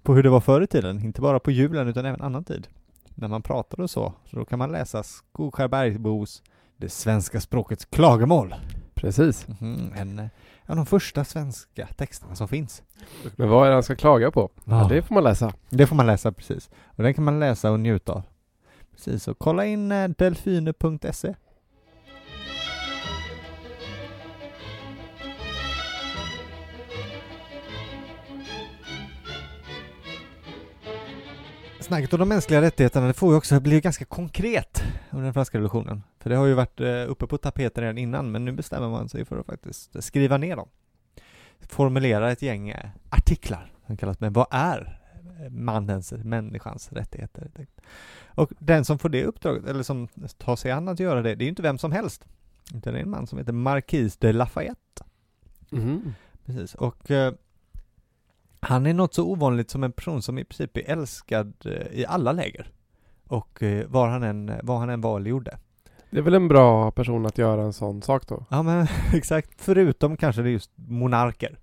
[0.01, 2.67] på hur det var förr i tiden, inte bara på julen utan även annan tid.
[3.15, 6.43] När man pratade och så, så då kan man läsa Skogskärbergbos
[6.77, 8.55] Det svenska språkets klagomål.
[9.03, 9.47] Precis.
[9.47, 10.25] Mhm, En eh,
[10.67, 12.83] av de första svenska texterna som finns.
[13.35, 14.49] Men vad är det han ska klaga på?
[14.65, 14.87] Ja, Ja.
[14.89, 15.53] det får man läsa.
[15.69, 16.69] Det får man läsa precis.
[16.85, 18.23] Och den kan man läsa och njuta av.
[18.91, 20.07] Precis, och kolla in eh,
[31.83, 35.57] Snacket om de mänskliga rättigheterna det får ju också bli ganska konkret under den franska
[35.57, 36.03] revolutionen.
[36.19, 39.09] För det har ju varit eh, uppe på tapeten redan innan men nu bestämmer man
[39.09, 40.69] sig för att faktiskt skriva ner dem.
[41.59, 44.99] formulera ett gäng eh, artiklar som kallas med vad är
[45.49, 47.51] mannens, människans rättigheter.
[48.25, 51.43] Och den som får det uppdraget, eller som tar sig an att göra det, det
[51.43, 52.25] är ju inte vem som helst.
[52.75, 55.03] Utan det är en man som heter Marquis de Lafayette.
[55.71, 56.13] Mm.
[56.45, 57.33] Precis, och eh,
[58.63, 62.05] han är något så ovanligt som en person som i princip är älskad eh, i
[62.05, 62.67] alla läger.
[63.27, 65.57] Och eh, var han än, vad han än var eller gjorde.
[66.09, 68.45] Det är väl en bra person att göra en sån sak då?
[68.49, 71.59] Ja men exakt, förutom kanske det är just monarker.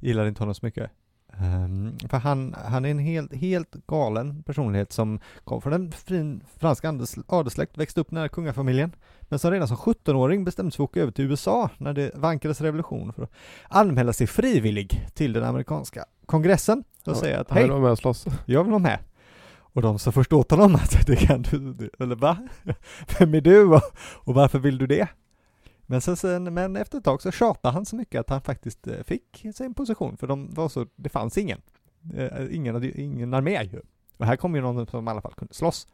[0.00, 0.90] Gillar inte honom så mycket.
[1.40, 6.42] Um, för han, han är en helt, helt galen personlighet som kom från en fin
[6.58, 6.84] fransk
[7.26, 11.00] adelssläkt, växte upp nära kungafamiljen, men som redan som 17-åring bestämde sig för att åka
[11.00, 13.32] över till USA när det vankades revolution för att
[13.68, 17.90] anmäla sig frivillig till den amerikanska kongressen och ja, säga att hej, jag vill vara
[17.90, 18.26] med slåss.
[18.46, 18.98] Jag vill vara med.
[19.56, 22.36] Och de sa först åt honom att det kan du, eller va?
[23.18, 23.64] Vem är du
[24.14, 25.08] och varför vill du det?
[25.86, 29.02] Men, sen, men efter ett tag så tjatade han så mycket att han faktiskt eh,
[29.02, 31.60] fick sin position, för de var så, det fanns ingen.
[32.14, 33.80] Eh, ingen, hade, ingen armé ju.
[34.16, 35.88] Och här kom ju någon som i alla fall kunde slåss.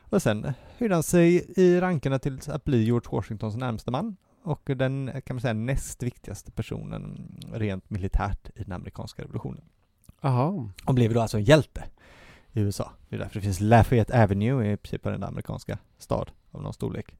[0.00, 4.70] Och sen höjde han sig i rankerna till att bli George Washingtons närmste man och
[4.76, 9.64] den, kan man säga, näst viktigaste personen rent militärt i den amerikanska revolutionen.
[10.20, 10.68] Aha.
[10.86, 11.84] Och blev då alltså en hjälte
[12.52, 12.92] i USA.
[13.08, 17.14] Det är därför det finns Lafayette Avenue i princip den amerikanska stad av någon storlek.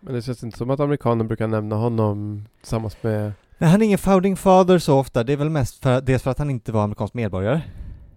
[0.00, 3.86] Men det känns inte som att amerikaner brukar nämna honom tillsammans med Nej, han är
[3.86, 5.24] ingen founding father så ofta.
[5.24, 7.62] Det är väl mest för, dels för att han inte var amerikansk medborgare.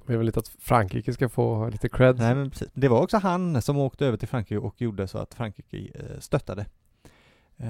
[0.07, 2.17] Är väl lite att Frankrike ska få lite cred.
[2.17, 2.69] Nej, men precis.
[2.73, 6.19] Det var också han som åkte över till Frankrike och gjorde så att Frankrike eh,
[6.19, 6.65] stöttade
[7.57, 7.67] eh,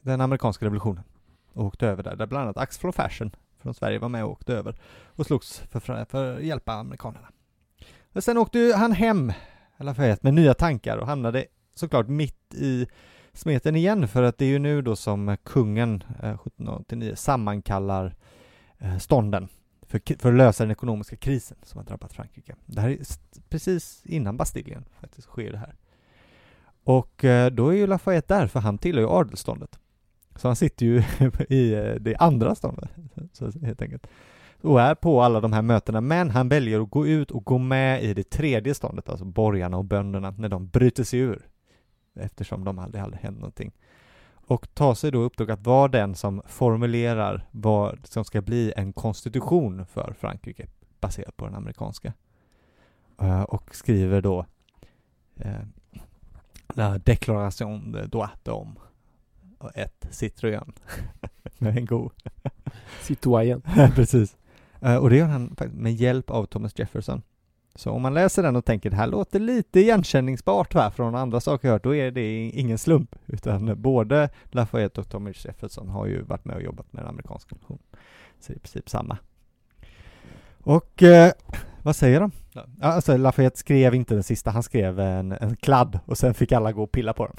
[0.00, 1.04] den amerikanska revolutionen.
[1.52, 3.30] Och åkte över där, där bland annat Axel Fashion
[3.62, 7.28] från Sverige var med och åkte över och slogs för, för att hjälpa amerikanerna.
[8.12, 9.32] Och sen åkte han hem,
[9.76, 12.86] eller med nya tankar och hamnade såklart mitt i
[13.34, 18.14] smeten igen för att det är ju nu då som kungen eh, 1789 sammankallar
[18.78, 19.48] eh, stånden
[19.86, 22.54] för, för att lösa den ekonomiska krisen som har drabbat Frankrike.
[22.66, 22.98] Det här är
[23.48, 25.74] precis innan Bastiljen faktiskt sker det här.
[26.84, 29.78] Och eh, då är ju Lafayette där för han tillhör ju adelståndet.
[30.36, 30.98] Så han sitter ju
[31.48, 31.70] i
[32.00, 32.90] det andra ståndet,
[33.32, 34.06] så helt enkelt.
[34.60, 37.58] Och är på alla de här mötena, men han väljer att gå ut och gå
[37.58, 41.46] med i det tredje ståndet, alltså borgarna och bönderna, när de bryter sig ur
[42.14, 43.72] eftersom de aldrig hade hänt någonting.
[44.46, 48.92] Och tar sig då uppdrag att vara den som formulerar vad som ska bli en
[48.92, 50.66] konstitution för Frankrike
[51.00, 52.12] baserat på den amerikanska.
[53.22, 54.46] Uh, och skriver då
[55.44, 55.62] uh,
[56.74, 58.76] La Déclaration de droit d'homme
[59.58, 60.72] och ett Citroën
[61.58, 62.12] med en god
[63.00, 63.62] Citoyen.
[63.94, 64.36] Precis.
[64.82, 67.22] Uh, och det gör han med hjälp av Thomas Jefferson.
[67.76, 71.40] Så om man läser den och tänker det här låter lite igenkänningsbart va, från andra
[71.40, 76.06] saker jag hört, då är det ingen slump, utan både Lafayette och Thomas Jefferson har
[76.06, 77.82] ju varit med och jobbat med den amerikanska nationen.
[78.40, 79.18] Så det är i princip samma.
[80.60, 81.32] Och eh,
[81.82, 82.30] vad säger de?
[82.80, 86.72] Alltså Lafayette skrev inte den sista, han skrev en, en kladd och sen fick alla
[86.72, 87.36] gå och pilla på den.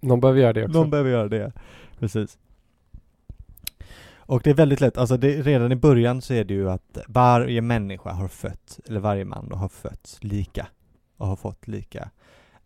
[0.00, 0.78] Någon behöver göra det också.
[0.78, 1.52] Någon behöver göra det,
[1.98, 2.38] precis.
[4.26, 6.98] Och det är väldigt lätt, alltså det, redan i början så är det ju att
[7.08, 10.66] varje människa har fötts, eller varje man då har fötts lika
[11.16, 12.10] och har fått lika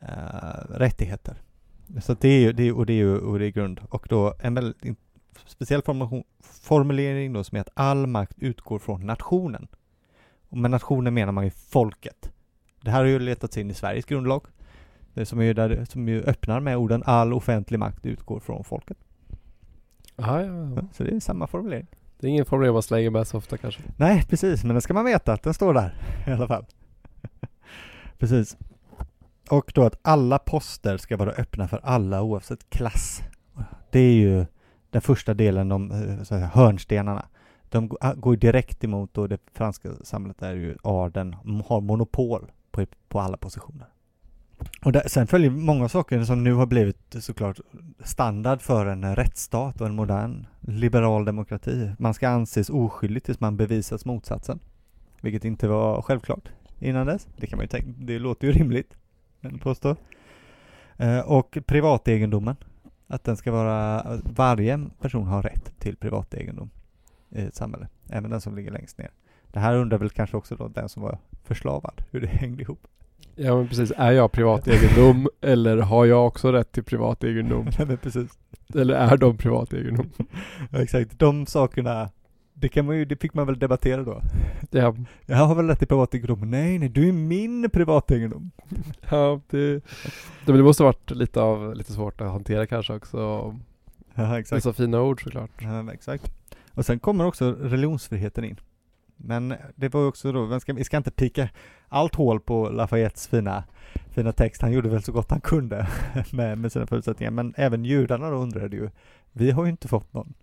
[0.00, 1.36] eh, rättigheter.
[2.02, 3.80] Så det är ju, det är, och det är ju och det är grund.
[3.88, 4.98] Och då en väldigt
[5.46, 5.82] speciell
[6.62, 9.68] formulering då som är att all makt utgår från nationen.
[10.48, 12.30] Och med nationen menar man ju folket.
[12.80, 14.42] Det här har ju letats in i Sveriges grundlag.
[15.14, 18.98] Det som, är där, som ju öppnar med orden all offentlig makt utgår från folket.
[20.18, 20.82] Aha, ja, ja.
[20.92, 21.86] Så det är samma formulering.
[22.18, 23.82] Det är ingen formulering man slänger med så ofta kanske.
[23.96, 25.94] Nej, precis, men det ska man veta att den står där
[26.26, 26.64] i alla fall.
[28.18, 28.56] precis.
[29.50, 33.22] Och då att alla poster ska vara öppna för alla oavsett klass.
[33.90, 34.46] Det är ju
[34.90, 37.26] den första delen, de eh, här, hörnstenarna.
[37.68, 43.20] De går direkt emot då det franska samhället där ju adeln har monopol på, på
[43.20, 43.86] alla positioner.
[44.82, 47.60] Och där, sen följer många saker som nu har blivit såklart
[48.04, 51.92] standard för en rättsstat och en modern liberal demokrati.
[51.98, 54.58] Man ska anses oskyldig tills man bevisats motsatsen.
[55.20, 56.48] Vilket inte var självklart
[56.78, 57.28] innan dess.
[57.36, 58.96] Det kan man ju tänka, det låter ju rimligt,
[59.40, 59.96] men påstå.
[60.96, 62.56] Eh, och privategendomen.
[63.08, 64.02] Att den ska vara,
[64.36, 66.70] varje person har rätt till privategendom
[67.30, 67.88] i ett samhälle.
[68.08, 69.10] Även den som ligger längst ner.
[69.52, 72.86] Det här undrar väl kanske också då den som var förslavad, hur det hängde ihop.
[73.36, 77.64] Ja men precis, är jag privategendom eller har jag också rätt till privategendom?
[77.78, 78.38] Nej men precis.
[78.74, 80.10] Eller är de privategendom?
[80.70, 82.10] ja, exakt, de sakerna
[82.58, 84.22] det kan man ju, det fick man väl debattera då?
[84.70, 84.96] Ja.
[85.26, 86.50] Jag har väl rätt till privategendom?
[86.50, 88.50] Nej, nej, du är min privategendom.
[89.10, 89.72] ja, det,
[90.46, 93.18] det, det måste varit lite av, lite svårt att hantera kanske också.
[94.14, 94.64] Ja, exakt.
[94.64, 95.50] Dessa fina ord såklart.
[95.58, 96.32] Ja, exakt.
[96.72, 98.60] Och sen kommer också religionsfriheten in.
[99.16, 101.48] Men det var ju också då, vi ska, vi ska inte pika
[101.88, 103.64] allt hål på Lafayettes fina,
[104.10, 104.62] fina text.
[104.62, 105.88] Han gjorde väl så gott han kunde
[106.32, 107.30] med, med sina förutsättningar.
[107.30, 108.90] Men även judarna då undrade ju,
[109.32, 110.34] vi har ju inte fått någon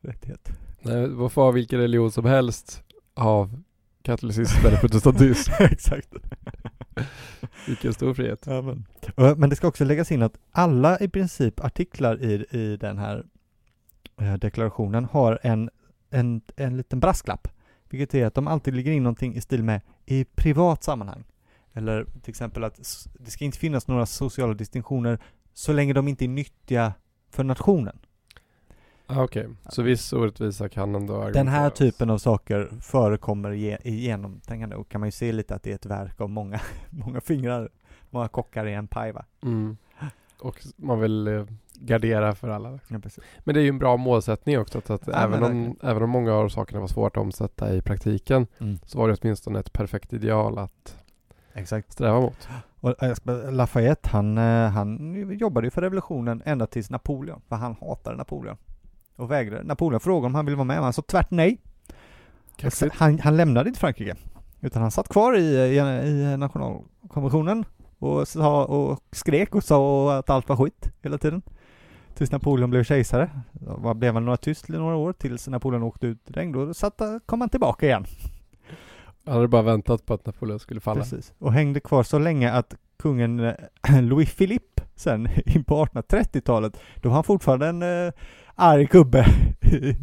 [0.00, 0.48] rättighet.
[0.82, 2.82] Nej, vad får vilken religion som helst
[3.14, 3.62] av
[4.02, 5.52] katolicism eller protestantism.
[5.58, 6.08] Exakt.
[7.66, 8.44] Vilken stor frihet.
[8.46, 8.84] Ja, men.
[9.38, 13.24] Men det ska också läggas in att alla i princip artiklar i, i den här
[14.20, 15.70] eh, deklarationen har en,
[16.10, 17.48] en, en liten brasklapp.
[17.92, 21.24] Vilket är att de alltid lägger in någonting i stil med i privat sammanhang.
[21.72, 25.18] Eller till exempel att det ska inte finnas några sociala distinktioner
[25.54, 26.92] så länge de inte är nyttiga
[27.30, 27.98] för nationen.
[29.06, 33.94] Ah, Okej, så viss orättvisa kan ändå Den här typen av saker förekommer i, i
[33.94, 37.20] genomtänkande och kan man ju se lite att det är ett verk av många, många
[37.20, 37.68] fingrar,
[38.10, 39.24] många kockar i en paj va?
[39.42, 39.76] Mm.
[40.38, 41.44] Och man vill eh,
[41.86, 42.78] gardera för alla.
[42.88, 42.98] Ja.
[43.44, 46.10] Men det är ju en bra målsättning också att, att Ja, även, om, även om
[46.10, 48.78] många av sakerna var svårt att omsätta i praktiken Mm.
[48.86, 50.96] så var det åtminstone ett perfekt ideal att
[51.54, 51.92] Exakt.
[51.92, 52.48] sträva mot.
[52.80, 57.76] Och eh, Lafayette, han, eh, han jobbade ju för revolutionen ända tills Napoleon, för han
[57.80, 58.56] hatade Napoleon.
[59.16, 59.62] Och vägrade.
[59.62, 61.58] Napoleon frågade om han ville vara med, men han sa tvärt nej.
[62.92, 64.16] Han, han lämnade inte Frankrike.
[64.60, 67.64] Utan han satt kvar i, i, i nationalkonventionen
[67.98, 71.42] och, sa, och skrek och sa att allt var skit hela tiden.
[72.14, 73.30] Tills Napoleon blev kejsare.
[73.52, 76.52] Då blev han några tyst i några år tills Napoleon åkte ut i regn.
[76.52, 78.04] Då satt, kom han tillbaka igen.
[79.24, 81.00] Han hade bara väntat på att Napoleon skulle falla.
[81.00, 81.32] Precis.
[81.38, 83.54] Och hängde kvar så länge att kungen eh,
[84.02, 88.12] Louis Philippe sen in på 1830-talet, då var han fortfarande en eh,
[88.54, 89.26] arg gubbe
[89.60, 89.96] i,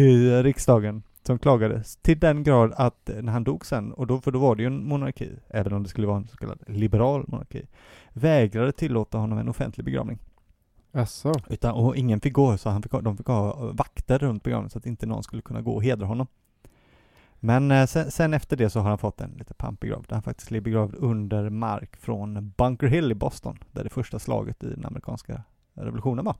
[0.00, 4.20] i riksdagen som klagade till den grad att eh, när han dog sen, och då,
[4.20, 6.58] för då var det ju en monarki, även om det skulle vara en så kallad
[6.66, 7.66] liberal monarki,
[8.12, 10.18] vägrade tillåta honom en offentlig begravning.
[10.96, 11.32] Jaså?
[11.48, 14.78] Utan, och ingen fick gå, så han fick, de fick ha vakter runt begravningen så
[14.78, 16.26] att inte någon skulle kunna gå och hedra honom.
[17.40, 20.14] Men eh, sen, sen efter det så har han fått en lite pampig grav, där
[20.16, 24.64] han faktiskt ligger begravd under mark från Bunker Hill i Boston, där det första slaget
[24.64, 25.42] i den amerikanska
[25.74, 26.36] revolutionen var.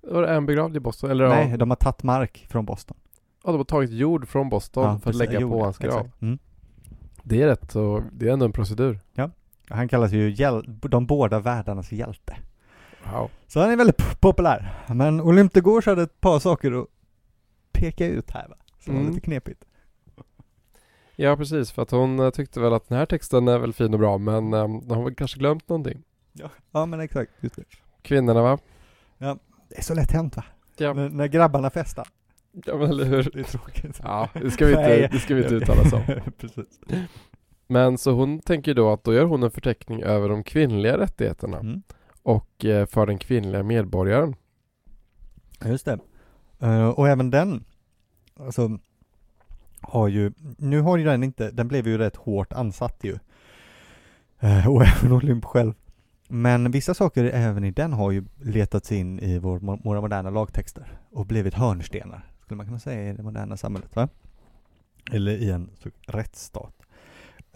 [0.00, 1.10] Var det en begravd i Boston?
[1.10, 2.96] Eller Nej, ja, de har tagit mark från Boston.
[3.44, 6.10] ja, de har tagit jord från Boston för att lägga jord, på hans grav.
[6.20, 6.38] Mm.
[7.22, 9.00] Det är rätt så, det är ändå en procedur.
[9.70, 12.36] Han kallas ju hjäl- de båda världarnas hjälte.
[13.12, 13.30] Wow.
[13.46, 14.74] Så han är väldigt populär.
[14.88, 15.18] Men
[15.54, 16.86] Gouges hade ett par saker att
[17.72, 19.12] peka ut här va, som var Mm.
[19.14, 19.64] lite knepigt.
[21.16, 23.92] Ja precis, för att hon eh, tyckte väl att den här texten är väl fin
[23.94, 26.02] och bra men um, hon har kanske glömt någonting.
[26.72, 27.62] Ja men exakt, just det.
[28.02, 28.58] Kvinnorna va?
[29.68, 30.44] Det är så lätt hänt va?
[30.76, 32.08] Ja, När, när grabbarna festar.
[32.52, 33.30] ja men eller hur?
[33.34, 34.00] Det är tråkigt.
[34.02, 36.02] Ja, det ska vi inte, det ska vi inte uttala oss om.
[36.38, 36.80] Precis.
[37.66, 41.58] Men så hon tänker då att då gör hon en förteckning över de kvinnliga rättigheterna
[41.58, 41.82] Mm
[42.28, 44.34] och eh, för den kvinnliga medborgaren.
[45.64, 45.98] Just det.
[46.58, 47.64] Eh, och även den,
[48.40, 48.78] alltså,
[49.80, 53.18] har ju, nu har ju den inte, den blev ju rätt hårt ansatt ju.
[54.40, 55.74] Eh, och även Olymp själv.
[56.28, 60.98] Men vissa saker även i den har ju letats in i vår, våra moderna lagtexter
[61.10, 63.96] och blivit hörnstenar, skulle man kunna säga, i det moderna samhället.
[63.96, 64.08] Va?
[65.12, 65.70] Eller i en
[66.06, 66.74] rättsstat.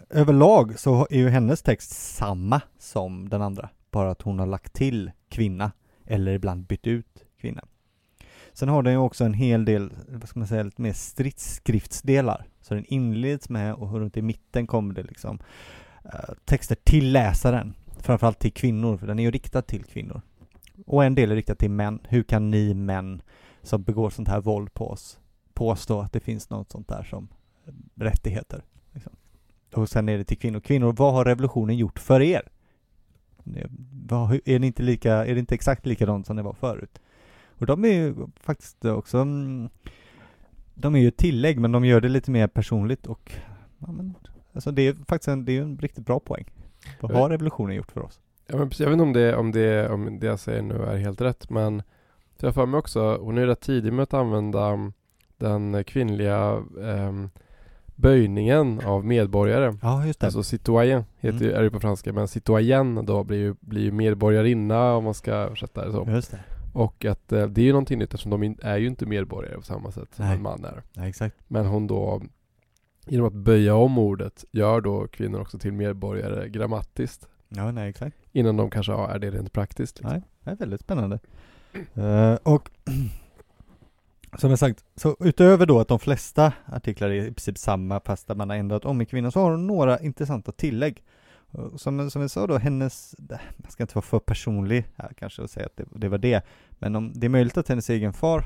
[0.09, 4.73] Överlag så är ju hennes text samma som den andra, bara att hon har lagt
[4.73, 5.71] till kvinna
[6.05, 7.63] eller ibland bytt ut kvinna.
[8.53, 12.45] Sen har den ju också en hel del, vad ska man säga, lite mer stridsskriftsdelar.
[12.61, 15.39] Så den inleds med och runt i mitten kommer det liksom
[16.05, 17.73] eh, texter till läsaren.
[17.97, 20.21] Framförallt till kvinnor, för den är ju riktad till kvinnor.
[20.85, 21.99] Och en del är riktad till män.
[22.09, 23.21] Hur kan ni män
[23.61, 25.19] som begår sånt här våld på oss
[25.53, 27.27] påstå att det finns något sånt där som
[27.95, 28.63] rättigheter?
[28.91, 29.13] Liksom.
[29.73, 30.59] Och sen är det till kvinnor.
[30.59, 32.49] Kvinnor, vad har revolutionen gjort för er?
[33.45, 36.99] Är det inte lika, är det inte exakt likadant som det var förut?
[37.57, 39.69] Och de är ju faktiskt också, mm,
[40.73, 43.31] de är ju tillägg men de gör det lite mer personligt och,
[43.79, 44.13] ja men,
[44.53, 46.45] alltså det är faktiskt en, det är en riktigt bra poäng.
[46.99, 48.19] Vad har revolutionen gjort för oss?
[48.47, 50.75] Ja, men precis, jag vet inte om det, om, det, om det jag säger nu
[50.75, 51.83] är helt rätt men
[52.39, 54.93] jag har för mig också, hon är rätt tidig med att använda mm,
[55.37, 57.29] den kvinnliga ehm,
[58.03, 59.77] böjningen av medborgare.
[59.81, 60.25] Ja, just det.
[60.25, 61.49] Alltså citoyen heter, Mm.
[61.49, 65.13] ju- är det på franska men citoyen då blir ju, blir ju medborgarinna om man
[65.13, 66.05] ska översätta det så.
[66.07, 66.39] just det.
[66.73, 69.55] Och att eh, det är ju någonting nytt eftersom de in, är ju inte medborgare
[69.55, 70.35] på samma sätt som Nej.
[70.35, 70.81] en man är.
[70.93, 71.35] Ja, exakt.
[71.47, 72.21] Men hon då
[73.07, 77.27] genom att böja om ordet gör då kvinnor också till medborgare grammatiskt.
[77.49, 78.17] Ja, nej, exakt.
[78.31, 79.99] Innan de kanske ja, är det rent praktiskt.
[79.99, 80.11] Liksom.
[80.11, 81.19] Nej, det är väldigt spännande.
[81.93, 82.69] Eh, och
[84.37, 88.27] som jag sagt, så utöver då att de flesta artiklar är i princip samma fast
[88.27, 91.03] där man har ändrat om i kvinnan så har hon några intressanta tillägg.
[91.75, 93.15] Som, som jag sa då, hennes,
[93.57, 96.45] man ska inte vara för personlig här kanske och säga att det, det var det,
[96.69, 98.45] men om, det är möjligt att hennes egen far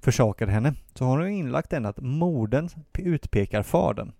[0.00, 4.12] försakade henne, så har hon inlagt den att modern utpekar fadern.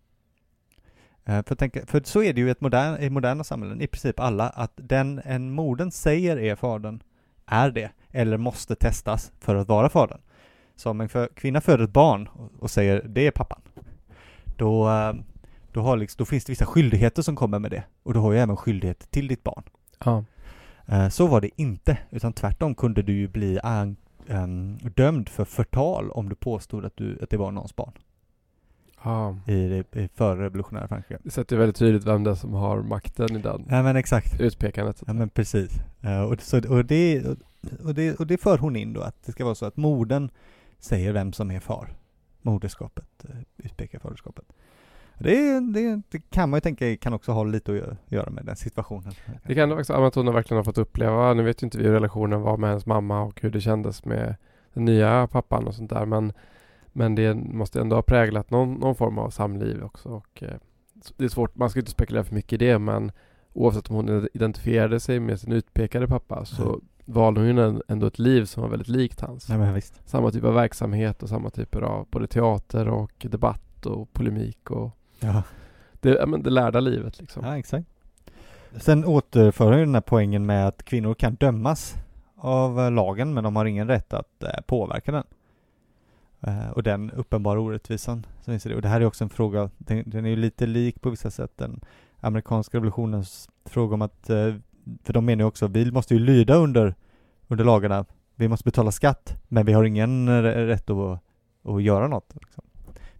[1.25, 3.87] Eh, för, tänka, för så är det ju i, ett modern, i moderna samhällen, i
[3.87, 7.03] princip alla, att den en modern säger är fadern,
[7.47, 10.21] är det, eller måste testas för att vara fadern.
[10.77, 13.61] Så om en för, kvinna föder ett barn och, säger det är pappan,
[14.57, 15.15] då, eh,
[15.73, 18.33] då, har liksom, då finns det vissa skyldigheter som kommer med det, och du har
[18.33, 19.63] ju även skyldighet till ditt barn.
[20.05, 20.25] Ja.
[20.87, 26.11] Eh, Så var det inte, utan tvärtom kunde du ju bli ehm, dömd för förtal
[26.11, 27.93] om du påstod att, du, att det var någons barn
[29.07, 29.37] ja.
[29.47, 31.19] i det i förrevolutionära Frankrike.
[31.25, 33.97] Det sätter ju väldigt tydligt vem det är som har makten i den Ja men
[33.97, 34.41] exakt.
[34.41, 35.03] utpekandet.
[35.07, 35.71] Ja men precis.
[36.03, 37.25] Eh, och, så, och, det,
[37.85, 40.29] och, det, och det för hon in då att det ska vara så att modern
[40.79, 41.97] säger vem som är far.
[42.43, 44.45] Moderskapet, eh, utpekar faderskapet.
[45.19, 48.57] Det, det, det kan man ju tänka kan också ha lite att göra med den
[48.57, 49.13] situationen.
[49.47, 51.35] Det kan det faktiskt att hon verkligen har fått uppleva.
[51.35, 54.05] Nu vet ju inte vi hur relationen var med hennes mamma och hur det kändes
[54.05, 54.35] med
[54.73, 56.07] den nya pappan och sånt där.
[56.07, 56.33] Men,
[56.93, 60.09] men det måste ändå ha präglat någon, någon form av samliv också.
[60.09, 60.57] Och, eh,
[61.17, 63.13] det är svårt, man ska inte spekulera för mycket i det men
[63.57, 66.81] oavsett om hon identifierade sig med sin utpekade pappa så Mm.
[67.05, 69.51] valde hon ju ändå ett liv som var väldigt likt hans.
[69.75, 70.01] Visst.
[70.05, 74.91] Samma typ av verksamhet och samma typer av både teater och debatt och polemik och
[75.21, 75.43] Ja.
[75.93, 77.45] det, ja, men det lärda livet liksom.
[77.45, 77.87] Ja, exakt.
[78.81, 81.95] Sen återför han ju den här poängen med att kvinnor kan dömas
[82.37, 85.25] av eh, lagen, men de har ingen rätt att eh, påverka den.
[86.41, 88.75] Eh, och den uppenbara orättvisan som finns i det.
[88.75, 91.31] Och det här är också en fråga, den, den är ju lite lik på vissa
[91.31, 91.81] sätt den
[92.27, 94.55] amerikanska revolutionens fråga om att, eh,
[95.05, 96.95] för de menar ju också, vi måste ju lyda under,
[97.49, 98.05] under lagarna,
[98.35, 101.21] vi måste betala skatt, men vi har ingen eh, rätt att,
[101.63, 102.35] att göra något.
[102.35, 102.65] Liksom.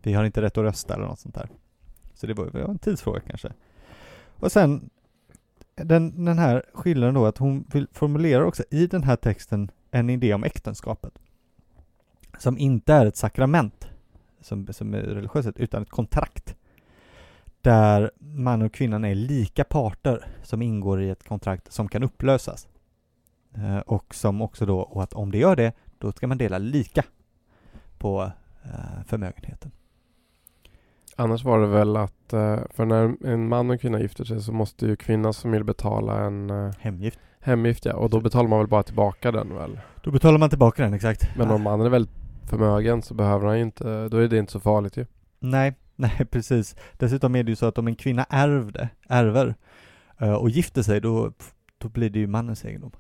[0.03, 1.49] Vi har inte rätt att rösta eller något sånt där.
[2.15, 3.53] Så det var, en tidsfråga kanske.
[4.39, 4.91] Och sen
[5.75, 10.11] den, den här skillnaden då att hon vill formulerar också i den här texten en
[10.11, 11.19] idé om äktenskapet.
[12.39, 13.89] Som inte är ett sakrament,
[14.41, 16.57] som, som är religiöst sett, utan ett kontrakt.
[17.67, 22.69] Där man och kvinnan är lika parter som ingår i ett kontrakt som kan upplösas.
[23.55, 26.59] Eh, och som också då, och att om det gör det, då ska man dela
[26.59, 27.05] lika
[27.99, 28.31] på
[28.65, 29.71] eh, förmögenheten.
[31.17, 34.41] Annars var det väl att eh, för när en man och en kvinna gifter sig
[34.41, 37.19] så måste ju kvinnans familj betala en eh, Hemgift.
[37.41, 39.81] hemgift ja, och då betalar man väl bara tillbaka den väl.
[40.03, 41.29] Då betalar man tillbaka den, exakt.
[41.37, 42.15] Men om mannen är väldigt
[42.45, 45.07] förmögen så behöver han ju inte, då är det inte så farligt ju.
[45.39, 46.77] Nej, nej precis.
[46.93, 49.55] Dessutom är det ju så att om en kvinna ärvde, ärver
[50.19, 51.33] eh, och gifter sig då,
[51.79, 52.91] då blir det ju mannens egendom.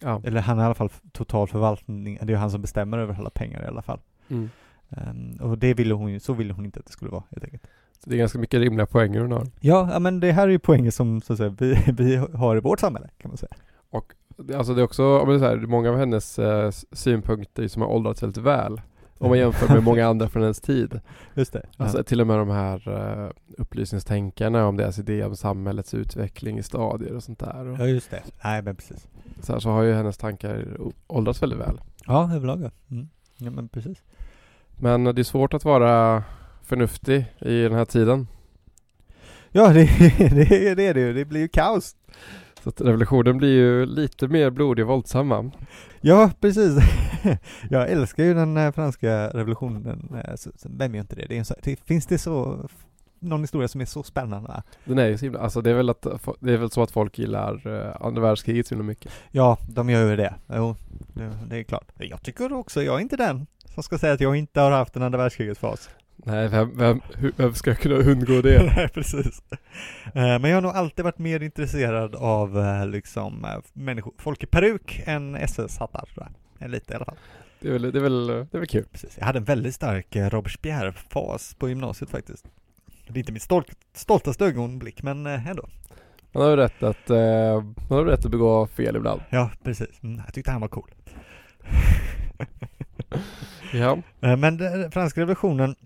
[0.00, 0.20] Ja.
[0.24, 3.30] Eller han är i alla fall total förvaltning, det är han som bestämmer över alla
[3.30, 4.00] pengar i alla fall.
[4.28, 4.50] Mm.
[4.90, 7.44] Ehm, och det ville hon ju, så ville hon inte att det skulle vara helt
[7.44, 7.62] enkelt.
[8.04, 9.46] Så det är ganska mycket rimliga poänger hon har.
[9.60, 12.60] Ja, men det här är ju poängen som så att säga, vi, vi har i
[12.60, 13.52] vårt samhälle kan man säga.
[14.38, 17.88] Det- Alltså det är också, är så här, många av hennes eh, synpunkter som har
[17.88, 18.80] åldrats väldigt väl.
[19.18, 21.00] Om man jämför med många andra från hennes tid.
[21.34, 21.62] Just det.
[21.76, 22.02] Alltså ja.
[22.02, 27.14] till och med de här uh, upplysningstänkarna om deras idé om samhällets utveckling i stadier
[27.14, 27.66] och sånt där.
[27.66, 28.22] Och ja, just det.
[28.44, 29.08] Nej, men precis.
[29.40, 31.80] så, här, så har ju hennes tankar åldrats väldigt väl.
[32.06, 32.70] Ja, överlag ja.
[32.90, 33.08] Mm.
[33.36, 34.02] Ja, men precis.
[34.76, 36.24] Men det är svårt att vara
[36.62, 38.26] förnuftig i den här tiden.
[39.50, 39.84] Ja, det,
[40.18, 41.12] det, det är det ju.
[41.12, 41.96] Det blir ju kaos.
[42.62, 45.50] Så att revolutionen blir ju lite mer blodig och våldsam va?
[46.00, 46.76] Ja, precis.
[47.70, 50.08] Jag älskar ju den eh, franska revolutionen.
[50.24, 51.26] eh, Vem gör inte det?
[51.28, 52.68] det, så, det finns det så
[53.18, 54.62] någon historia som är så spännande?
[54.84, 56.06] Den är ju så himla, alltså det är väl, att,
[56.40, 59.12] det är väl så att folk gillar uh, andra världskriget så himla mycket.
[59.30, 60.34] Ja, de gör ju det.
[60.48, 60.76] Jo,
[61.48, 61.92] det, är klart.
[61.98, 64.96] Jag tycker också, jag är inte den som ska säga att jag inte har haft
[64.96, 65.90] en andra världskriget fas.
[66.16, 68.72] Nej, vem, vem, hur, vem ska kunna undgå det?
[68.76, 69.42] Nej, precis.
[70.04, 74.42] Eh, Men jag har nog alltid varit mer intresserad av eh, liksom eh, människor, folk
[74.42, 76.08] i peruk än SS-hattar.
[76.16, 76.26] Eh,
[76.60, 77.16] Lite i alla fall.
[77.60, 78.84] Det är väl, det är väl, det är väl kul.
[78.92, 79.18] Precis.
[79.18, 82.46] Jag hade en väldigt stark eh, Robespierre-fas på gymnasiet faktiskt.
[83.08, 85.68] Det är inte mitt stolt, stoltaste ögonblick, men eh, ändå.
[86.32, 89.20] Man har ju rätt att, eh, man har rätt att begå fel ibland.
[89.30, 90.02] Ja, precis.
[90.02, 90.90] Mm, jag tyckte han var cool.
[93.72, 93.98] Ja.
[94.20, 95.76] Eh, Men den franska revolutionen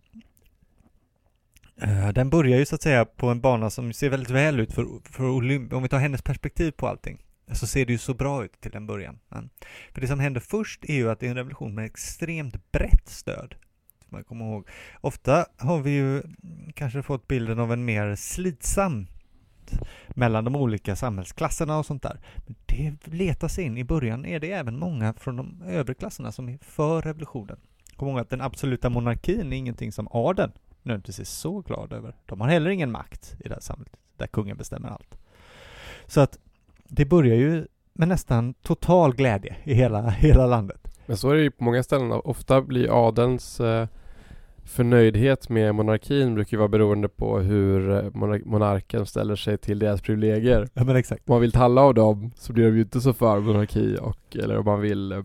[1.82, 4.72] eh, den börjar ju så att säga på en bana som ser väldigt väl ut
[4.72, 5.72] för, för Olymp.
[5.72, 7.18] Om vi tar hennes perspektiv på allting
[7.52, 9.18] så ser det ju så bra ut till en början.
[9.28, 9.50] Men,
[9.94, 13.08] för det som händer först är ju att det är en revolution med extremt brett
[13.08, 13.54] stöd.
[14.08, 14.68] Man kommer ihåg.
[15.00, 16.22] Ofta har vi ju
[16.74, 19.06] kanske fått bilden av en mer slitsam
[20.08, 22.20] mellan de olika samhällsklasserna och sånt där.
[22.46, 23.78] Men det letar sig in.
[23.78, 27.58] I början är det även många från de övre klasserna som är för revolutionen.
[27.96, 32.16] Kom ihåg att den absoluta monarkin är ingenting som adeln nödvändigtvis är så glad över.
[32.26, 35.18] De har heller ingen makt i det här samhället, där kungen bestämmer allt.
[36.06, 36.38] Så att
[36.90, 40.80] det börjar ju med nästan total glädje i hela, hela landet.
[41.06, 42.12] Men så är det ju på många ställen.
[42.12, 43.86] Ofta blir adelns eh,
[44.64, 49.78] förnöjdhet med monarkin brukar ju vara beroende på hur eh, monar- monarken ställer sig till
[49.78, 50.68] deras privilegier.
[50.74, 51.28] Ja men exakt.
[51.28, 54.36] Om man vill talla av dem så blir de ju inte så för monarki och
[54.36, 55.18] eller om man vill eh,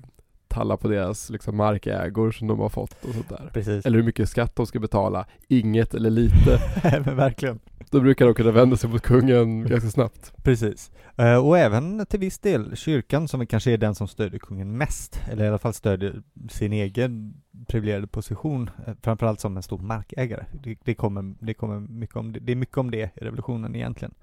[0.47, 3.49] talla på deras liksom, markägor som de har fått och sånt där.
[3.53, 3.85] Precis.
[3.85, 5.25] Eller hur mycket skatt de ska betala.
[5.47, 6.59] Inget eller lite.
[7.05, 7.59] men verkligen.
[7.95, 10.33] Då brukar de kunna vända sig mot kungen ganska snabbt.
[10.43, 10.91] Precis.
[11.17, 15.21] Eh, och även till viss del kyrkan som kanske är den som stödjer kungen mest,
[15.31, 17.33] eller i alla fall stödjer sin egen
[17.67, 20.45] privilegierade position, eh, framförallt som en stor markägare.
[20.63, 23.75] Det, det, kommer, det, kommer mycket om det, det är mycket om det i revolutionen
[23.75, 24.13] egentligen.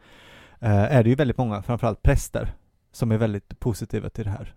[0.60, 2.54] Eh, är det ju väldigt många, framförallt präster,
[2.92, 4.54] som är väldigt positiva till det här.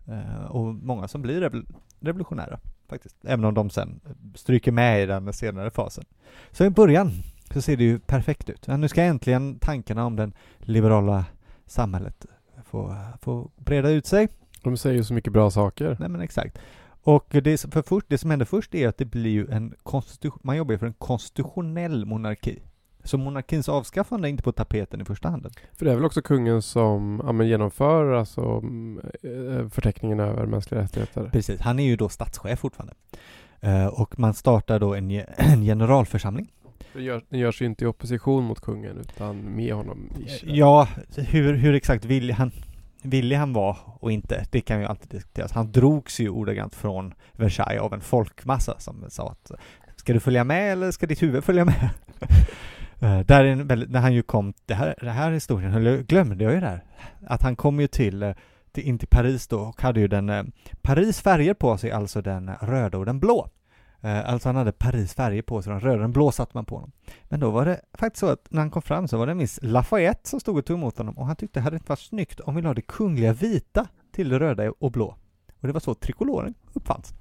[0.50, 1.66] Och många som blir revol
[2.00, 2.60] revolutionära
[2.90, 4.02] faktiskt, även om de sen
[4.36, 6.06] stryker med i den senare fasen.
[6.52, 7.12] Så i början
[7.56, 8.64] så ser det ju perfekt ut.
[8.68, 11.26] Ja, nu ska äntligen tankarna om den liberala
[11.66, 12.26] samhället
[12.66, 14.28] få, få breda ut sig.
[14.64, 15.98] De säger ju så mycket bra saker.
[16.00, 16.58] Nej men exakt.
[17.04, 19.74] Och det, som- för först, det som händer först är att det blir ju en
[19.84, 22.60] konstitution, man jobbar ju för en konstitutionell monarki.
[23.04, 25.48] Så monarkins avskaffande är inte på tapeten i första hand.
[25.74, 30.46] För det är väl också kungen som ja, men genomför alltså, mm, eh, förteckningen över
[30.46, 31.30] mänskliga rättigheter.
[31.34, 32.94] Precis, han är ju då statschef fortfarande.
[33.60, 36.52] Eh, och man startar då en, en generalförsamling.
[36.96, 40.10] Den, gör, den görs ju inte i opposition mot kungen utan med honom.
[40.18, 40.88] i Ja,
[41.18, 42.52] hur, hur exakt villig han,
[43.04, 45.52] villig han var och inte, det kan ju alltid diskuteras.
[45.52, 49.52] Han drogs ju ordagrant från Versailles av en folkmassa som sa att
[49.96, 51.90] ska du följa med eller ska ditt huvud följa med?
[53.00, 56.44] Eh, Där är en väldigt, när han ju kom, det här, det här historien, glömde
[56.44, 56.84] jag ju det här,
[57.28, 58.32] att han kom ju till, eh,
[58.72, 60.44] till, in till Paris då och hade ju den, eh,
[60.82, 63.50] Paris färger på sig, alltså den röda och den blå.
[64.02, 66.76] Eh, Alltså han hade Paris färger på sig, den röda den blå satte man på
[66.76, 66.92] honom.
[67.24, 69.38] Men då var det faktiskt så att när han kom fram så var det en
[69.38, 72.00] viss Lafayette som stod och tog emot honom och han tyckte det hade inte varit
[72.00, 75.16] snyggt om vi la det kungliga vita till det röda och blå.
[75.62, 77.14] Och det var så trikoloren uppfanns.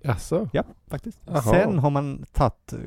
[0.00, 0.48] Jaså?
[0.52, 1.18] Ja, faktiskt.
[1.26, 1.40] Jaha.
[1.42, 2.78] Sen har man tagit, eh,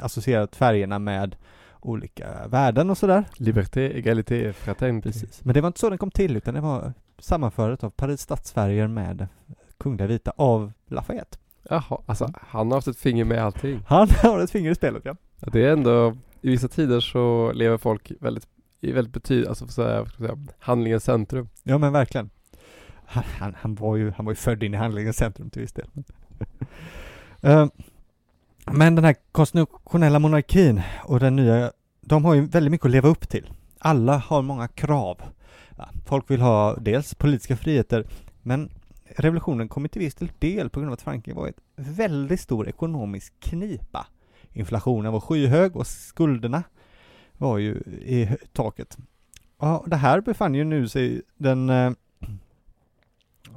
[0.00, 1.36] associerat färgerna med
[1.80, 3.24] olika värden och sådär.
[3.36, 5.08] Liberté, égalité, fraternité.
[5.08, 5.44] Precis.
[5.44, 8.86] Men det var inte så den kom till utan det var sammanföret av Paris stadsfärger
[8.86, 9.28] med
[9.78, 11.38] kungliga vita av Lafayette.
[11.70, 13.80] Jaha, alltså han har haft ett finger med allting.
[13.86, 15.16] Han har ett finger i spelet ja.
[15.40, 18.46] Ja, Det är ändå, i vissa tider så lever folk väldigt,
[18.80, 21.48] i väldigt betyd, alltså så här, säga, handlingens centrum.
[21.62, 22.30] Ja men verkligen.
[23.06, 25.72] Han, han, han, var ju, han var ju född in i handlingens centrum till viss
[25.72, 25.88] del.
[27.40, 27.66] Eh,
[28.72, 33.08] Men den här konstitutionella monarkin och den nya, de har ju väldigt mycket att leva
[33.08, 33.50] upp till.
[33.78, 35.22] Alla har många krav.
[36.06, 38.06] Folk vill ha dels politiska friheter,
[38.42, 38.70] men
[39.16, 42.40] revolutionen kom till viss del del på grund av att Frankrike var i ett väldigt
[42.40, 44.06] stor ekonomisk knipa.
[44.52, 46.62] Inflationen var skyhög och skulderna
[47.38, 48.96] var ju i taket.
[49.56, 51.90] Och det här befann ju nu sig den, eh,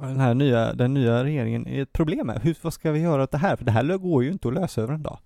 [0.00, 2.40] den här nya, den nya regeringen i ett problem med.
[2.42, 3.56] Hur, vad ska vi göra åt det här?
[3.56, 5.18] För det här går ju inte att lösa över en dag.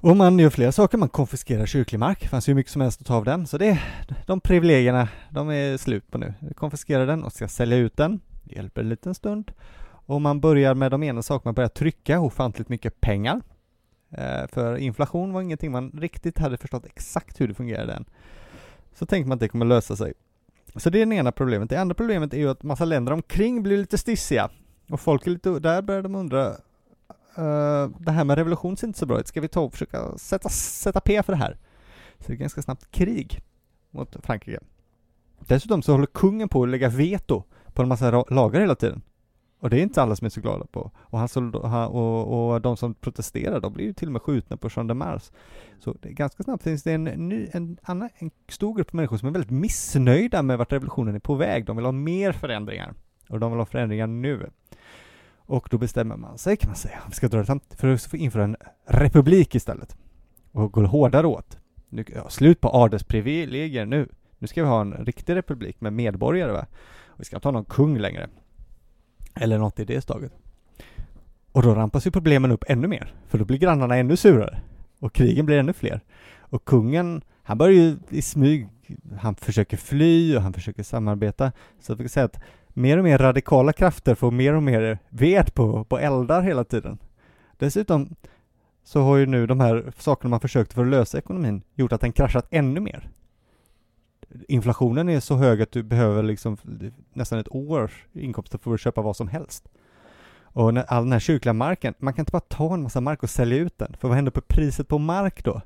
[0.00, 3.00] Och man gör flera saker, man konfiskerar kyrklig mark, det fanns ju mycket som helst
[3.00, 3.82] att ta av den, så det,
[4.26, 6.34] de privilegierna, de är slut på nu.
[6.54, 9.52] Konfiskerar den och ska sälja ut den, det hjälper en liten stund.
[10.06, 13.40] Och man börjar med de ena sakerna, man börjar trycka ofantligt mycket pengar.
[14.10, 18.04] Eh, för inflation var ingenting man riktigt hade förstått exakt hur det fungerade än.
[18.94, 20.12] Så tänkte man att det kommer lösa sig.
[20.76, 21.70] Så det är det ena problemet.
[21.70, 24.50] Det andra problemet är ju att massa länder omkring blir lite stissiga.
[24.90, 26.46] Och folk är lite, där börjar de undra,
[27.36, 30.18] eh, det här med revolution ser inte så bra ut, ska vi ta och försöka
[30.18, 31.58] sätta, sätta P för det här?
[32.18, 33.42] Så det är ganska snabbt krig
[33.90, 34.60] mot Frankrike.
[35.40, 37.44] Dessutom så håller kungen på att lägga veto
[37.74, 39.02] på en massa lagar hela tiden.
[39.58, 40.90] Och det är inte alla som är så glada på.
[40.96, 41.28] Och, han,
[41.64, 44.86] han- och, och de som protesterar, de blir ju till och med skjutna på Jean
[44.86, 45.30] de Mars.
[45.78, 49.16] Så det är ganska snabbt finns det en, ny, en, annan, en stor grupp människor
[49.16, 51.64] som är väldigt missnöjda med vart revolutionen är på väg.
[51.64, 52.94] De vill ha mer förändringar.
[53.28, 54.50] Och de vill ha förändringar nu.
[55.36, 58.02] Och då bestämmer man sig kan man säga, vi ska dra det samt för att
[58.02, 58.56] få införa en
[58.86, 59.96] republik istället.
[60.52, 61.58] Och gå hårdare åt.
[61.88, 64.08] Nu, ja, slut på adelsprivilegier nu.
[64.38, 66.66] Nu ska vi ha en riktig republik med medborgare va.
[67.16, 68.28] Vi ska inte ha någon kung längre.
[69.34, 70.32] Eller något i det staget.
[71.52, 73.14] Och då rampas ju problemen upp ännu mer.
[73.28, 74.60] För då blir grannarna ännu surare.
[74.98, 76.00] Och krigen blir ännu fler.
[76.38, 78.68] Och kungen, han börjar ju i smyg,
[79.20, 81.52] han försöker fly och han försöker samarbeta.
[81.80, 85.54] Så vi kan säga att mer och mer radikala krafter får mer och mer ved
[85.54, 86.98] på, på eldar hela tiden.
[87.58, 88.16] Dessutom
[88.84, 92.00] så har ju nu de här sakerna man försökte för att lösa ekonomin gjort att
[92.00, 93.10] den kraschat ännu mer.
[94.48, 96.56] Inflationen är så hög att du behöver liksom
[97.12, 99.68] nästan ett års inkomster för att köpa vad som helst.
[100.42, 103.22] Och när, all den här kyrkliga marken, man kan inte bara ta en massa mark
[103.22, 105.60] och sälja ut den, för vad händer på priset på mark då?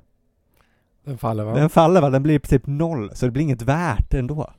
[1.05, 1.55] Den faller va?
[1.55, 4.53] Den faller va, den blir i princip noll, så det blir inget värt ändå.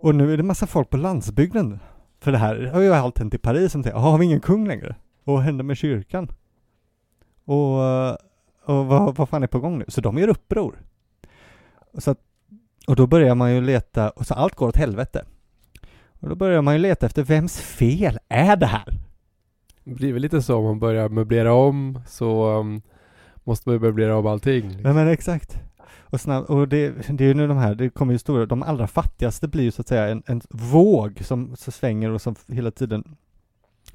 [0.00, 1.80] Och nu är det massa folk på landsbygden
[2.20, 4.68] För det här har ju allt hänt i Paris som säger, har vi ingen kung
[4.68, 4.96] längre?
[5.24, 6.28] Och vad händer med kyrkan?
[7.44, 7.80] Och,
[8.64, 9.84] och vad, vad fan är på gång nu?
[9.88, 10.82] Så de gör uppror.
[11.98, 12.18] Så att,
[12.88, 15.24] och då börjar man ju leta, och så allt går åt helvete.
[16.20, 18.94] Och då börjar man ju leta efter vems fel är det här?
[19.84, 22.82] Det blir väl lite så om man börjar möblera om så um,
[23.44, 24.82] måste man ju möblera om allting.
[24.82, 25.58] Nej men exakt.
[26.00, 28.62] Och, snabb, och det, det är ju nu de här, det kommer ju stora, de
[28.62, 32.34] allra fattigaste blir ju så att säga en, en våg som så svänger och som
[32.46, 33.16] hela tiden,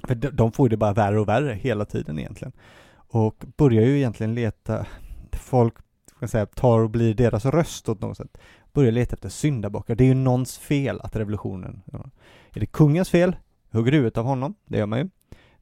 [0.06, 2.52] för de, de får ju det bara värre och värre hela tiden egentligen.
[2.96, 4.86] Och börjar ju egentligen leta,
[5.32, 5.74] folk
[6.16, 8.38] ska säga, tar och blir deras röst åt något sätt.
[8.74, 9.94] Börjar leta efter syndabockar.
[9.94, 12.10] Det är ju någons fel att revolutionen, ja.
[12.52, 13.36] är det kungens fel?
[13.70, 15.08] Hugger huvudet av honom, det gör man ju.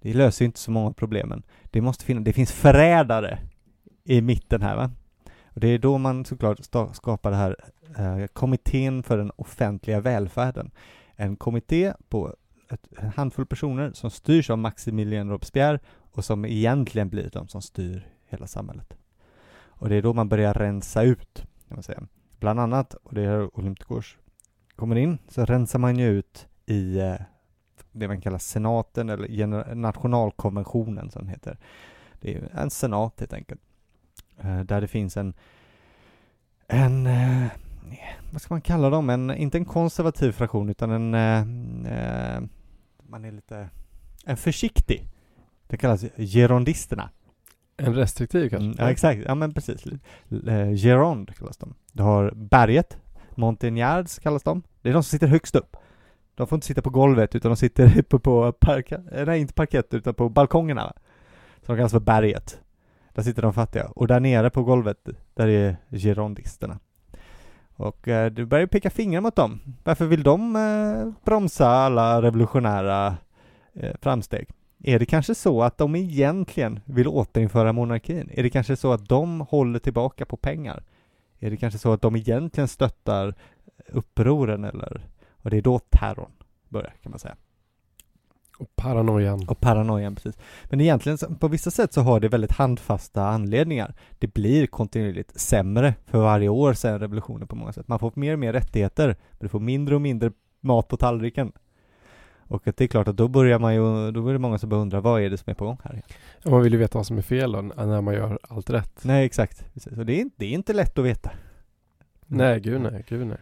[0.00, 1.42] Det löser inte så många problemen.
[1.64, 3.38] Det måste finnas, det finns förrädare
[4.04, 4.90] i mitten här va.
[5.44, 6.58] Och det är då man såklart
[6.92, 7.56] skapar det här
[7.98, 10.70] eh, kommittén för den offentliga välfärden.
[11.16, 12.34] En kommitté på
[12.70, 15.78] ett, en handfull personer som styrs av Maximilien Robespierre
[16.12, 18.94] och som egentligen blir de som styr hela samhället.
[19.64, 22.02] Och det är då man börjar rensa ut, kan man säga.
[22.43, 24.05] Bland annat, och det är här
[24.76, 27.14] kommer in, så rensar man ju ut i eh,
[27.93, 31.59] det man kallar senaten eller nationalkonventionen som heter.
[32.20, 33.61] Det är en senat helt enkelt.
[34.38, 35.34] Eh, där det finns en,
[36.66, 37.47] en, eh,
[38.32, 41.14] vad ska man kalla dem, en, inte en konservativ fraktion utan en,
[41.84, 42.43] eh,
[43.03, 43.68] man är lite,
[44.24, 45.09] en försiktig.
[45.66, 47.11] Det kallas gerondisterna.
[47.86, 48.66] En restriktiv kanske?
[48.66, 49.22] Mm, ja, exakt.
[49.26, 49.86] Ja, men precis.
[50.46, 51.74] Eh, Gironde kallas de.
[51.92, 52.96] Du har berget,
[53.34, 54.62] Montagnards kallas de.
[54.82, 55.76] Det är de som sitter högst upp.
[56.34, 59.54] De får inte sitta på golvet utan de sitter uppe på parkett, eh, nej inte
[59.54, 60.92] parkett utan på balkongerna.
[61.66, 62.60] Som kallas för berget.
[63.14, 63.86] Där sitter de fattiga.
[63.86, 66.78] Och där nere på golvet, där är girondisterna.
[67.76, 69.60] Och eh, du börjar peka fingrar mot dem.
[69.84, 73.16] Varför vill de eh, bromsa alla revolutionära
[73.74, 74.48] eh, framsteg?
[74.84, 78.30] Är det kanske så att de egentligen vill återinföra monarkin?
[78.32, 80.84] Är det kanske så att de håller tillbaka på pengar?
[81.38, 83.34] Är det kanske så att de egentligen stöttar
[83.88, 85.06] upproren eller?
[85.42, 86.32] Och det är då terrorn
[86.68, 87.36] börjar kan man säga.
[88.58, 89.48] Och paranoian.
[89.48, 90.38] Och paranoian, precis.
[90.64, 93.94] Men egentligen på vissa sätt så har det väldigt handfasta anledningar.
[94.18, 97.88] Det blir kontinuerligt sämre för varje år sedan revolutionen på många sätt.
[97.88, 101.52] Man får mer och mer rättigheter, men du får mindre och mindre mat på tallriken.
[102.53, 104.68] Och att det är klart att då börjar man ju, då är det många som
[104.68, 106.03] börjar undra vad är det som är på gång här?
[106.42, 109.05] Ja, man vill ju veta vad som är fel då, när man gör allt rätt.
[109.05, 109.64] Nej, exakt.
[109.76, 111.30] Så det är, det är inte lätt att veta.
[112.26, 113.38] Nej, gud nej, gud nej.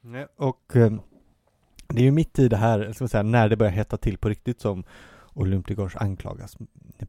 [0.00, 0.92] nej och eh,
[1.88, 4.18] det är ju mitt i det här, ska man säga, när det börjar hetta till
[4.18, 4.84] på riktigt som
[5.34, 6.56] Olympiagos anklagas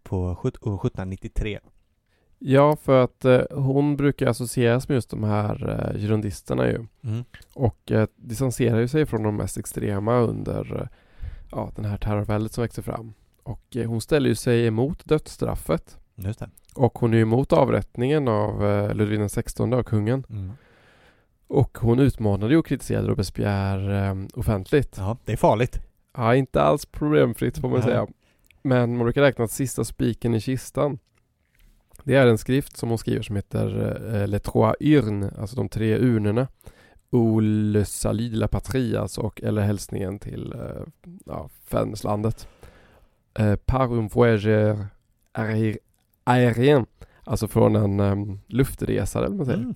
[0.03, 1.59] på 1793.
[2.39, 6.85] Ja, för att eh, hon brukar associeras med just de här eh, girondisterna ju.
[7.03, 7.23] Mm.
[7.53, 10.87] Och eh, distanserar ju sig från de mest extrema under eh,
[11.51, 13.13] ja, den här terrorväldet som växer fram.
[13.43, 15.97] Och eh, hon ställer ju sig emot dödsstraffet.
[16.15, 16.49] Just det.
[16.75, 20.23] Och hon är emot avrättningen av eh, Ludvig XVI och kungen.
[20.29, 20.51] Mm.
[21.47, 24.95] Och hon utmanade och kritiserade Robespierre eh, offentligt.
[24.97, 25.79] Ja, det är farligt.
[26.17, 27.87] Ja, inte alls problemfritt får man Nej.
[27.87, 28.07] säga.
[28.61, 30.99] Men man brukar räkna att sista spiken i kistan
[32.07, 35.69] det är en skrift som hon skriver som heter eh, Les Trois Urnes, alltså de
[35.69, 36.47] tre urnorna.
[37.11, 42.47] Ou le salut de la patrie, alltså, och, eller hälsningen till eh, ja, fäderneslandet.
[43.39, 44.87] Eh, par un voyageur
[46.23, 46.85] aérien,
[47.23, 49.59] alltså från en um, luftresa eller vad man säger.
[49.59, 49.75] Mm.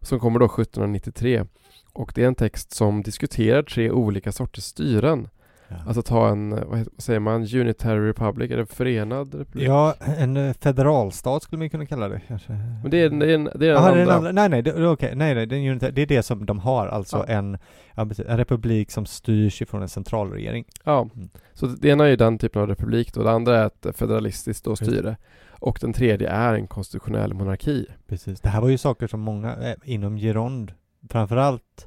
[0.00, 1.44] Som kommer då 1793.
[1.92, 5.28] Och det är en text som diskuterar tre olika sorters styren.
[5.68, 5.76] Ja.
[5.86, 9.68] Alltså ta en, vad säger man, Unitary Republic, är det förenad republik?
[9.68, 12.52] Ja, en eh, federalstat skulle man kunna kalla det kanske.
[12.82, 14.14] Men det är, det är, en, det är den Aha, andra.
[14.14, 14.32] Andra.
[14.32, 15.14] Nej, nej, det, okay.
[15.14, 17.34] nej, nej, den unitary, det är det som de har, alltså ja.
[17.34, 17.58] en,
[17.94, 20.64] en republik som styrs ifrån en centralregering.
[20.84, 21.28] Ja, mm.
[21.52, 24.64] så det ena är ju den typen av republik då, det andra är ett federalistiskt
[24.64, 25.16] då styre.
[25.58, 27.86] Och den tredje är en konstitutionell monarki.
[28.08, 30.72] Precis, det här var ju saker som många eh, inom Gironde,
[31.10, 31.86] framförallt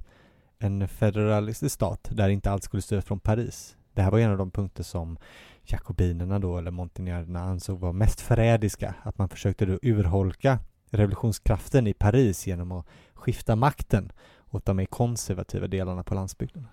[0.59, 3.77] en federalistisk stat där inte allt skulle styras från Paris.
[3.93, 5.17] Det här var en av de punkter som
[5.63, 8.95] jakobinerna då, eller montenegrinerna ansåg var mest förrädiska.
[9.03, 10.59] Att man försökte då urholka
[10.91, 14.11] revolutionskraften i Paris genom att skifta makten
[14.49, 16.67] åt de mer konservativa delarna på landsbygden.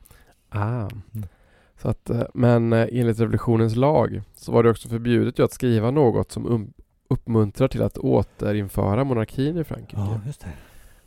[0.49, 0.89] Ah.
[1.15, 1.29] Mm.
[1.77, 5.91] Så att, eh, men eh, enligt revolutionens lag så var det också förbjudet att skriva
[5.91, 6.73] något som um,
[7.09, 9.97] uppmuntrar till att återinföra monarkin i Frankrike.
[9.97, 10.53] Ja, just det.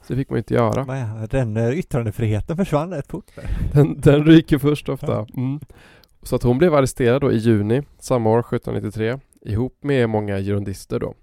[0.01, 1.27] Så det fick man inte göra.
[1.27, 3.31] Den yttrandefriheten försvann rätt fort.
[3.73, 5.27] Den, den ryker först ofta.
[5.37, 5.59] Mm.
[6.23, 10.99] Så att hon blev arresterad då i juni samma år, 1793, ihop med många girondister
[10.99, 11.13] då.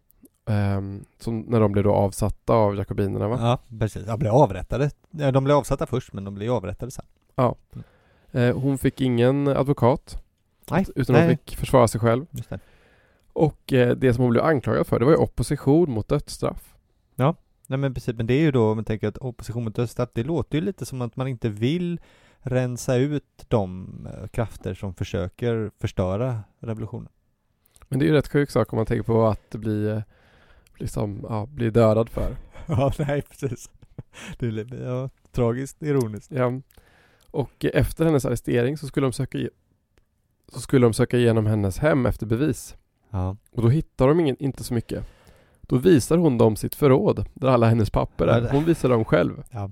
[0.49, 3.39] Um, som när de blev då avsatta av jakobinerna va?
[3.41, 4.07] Ja, precis.
[4.07, 4.91] De blev avrättade.
[5.11, 7.05] De blev avsatta först, men de blev avrättade sen.
[7.35, 7.57] Ja.
[8.33, 10.23] Eh, hon fick ingen advokat
[10.71, 11.23] Nej, utan nej.
[11.23, 12.27] hon fick försvara sig själv.
[13.33, 16.75] Och eh, det som hon blev anklagad för det var ju opposition mot dödsstraff.
[17.69, 20.09] Nej men precis, men det är ju då, om man tänker att opposition mot dödsstraff,
[20.13, 22.01] det låter ju lite som att man inte vill
[22.39, 27.09] rensa ut de eh, krafter som försöker förstöra revolutionen.
[27.89, 30.03] Men det är ju rätt sjuk sak om man tänker på att bli, eh,
[30.73, 32.37] bli, som, ja, bli dödad för.
[32.69, 33.71] Ja, nej precis.
[34.39, 36.33] Det är ja, tragiskt ironiskt.
[36.33, 36.61] Ja.
[37.31, 39.49] Och efter hennes arrestering så skulle de söka
[40.53, 42.77] så skulle de söka igenom hennes hem efter bevis.
[43.11, 43.37] Ja.
[43.51, 45.05] Och då hittar de ingen, inte så mycket.
[45.67, 48.41] Då visar hon dem sitt förråd där alla hennes papper Ja, är.
[48.41, 49.43] det- Hon visar dem själv.
[49.51, 49.71] ja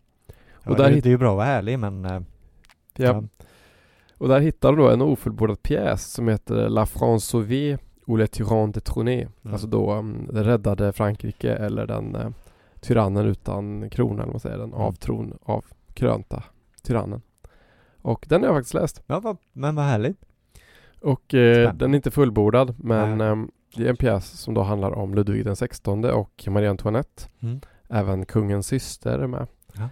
[0.64, 2.20] Och det, där är- hitt- det är ju bra att vara ärlig men eh,
[2.96, 3.22] Ja.
[4.18, 8.26] Och där hittar de då en ofullbordad pjäs som heter La France sauvée ou le
[8.26, 9.20] tyran détrôné.
[9.20, 9.52] Mm.
[9.52, 12.28] Alltså då um, det räddade Frankrike eller den uh,
[12.80, 14.58] tyrannen utan krona eller vad säger.
[14.58, 14.80] Den Mm.
[14.80, 16.42] avtron, avkrönta
[16.82, 17.22] tyrannen.
[18.02, 19.02] Och den har jag faktiskt läst.
[19.06, 20.18] Ja, vad, men vad härligt.
[21.00, 23.20] Och eh, den är inte fullbordad men
[23.76, 27.22] Är en pjäs som då handlar om Ludvig den XVI och Marie Antoinette.
[27.40, 27.60] Mm.
[27.88, 29.46] Även kungens syster är med.
[29.72, 29.88] Ja.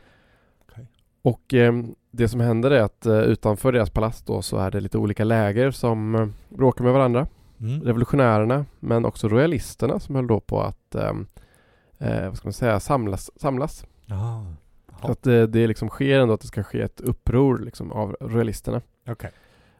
[0.69, 0.87] Okej.
[1.23, 4.81] Och ehm, det som händer är att eh, utanför deras palats då så är det
[4.81, 7.27] lite olika läger som eh, bråkar med varandra.
[7.61, 7.83] Mm.
[7.83, 11.27] Revolutionärerna men också royalisterna som höll då på att ehm,
[11.99, 13.31] eh, vad ska man säga, samlas.
[13.37, 13.87] samlas.
[15.01, 18.17] Så att det, det liksom sker ändå att det ska ske ett uppror liksom, av
[18.21, 18.81] royalisterna.
[19.09, 19.31] Okej.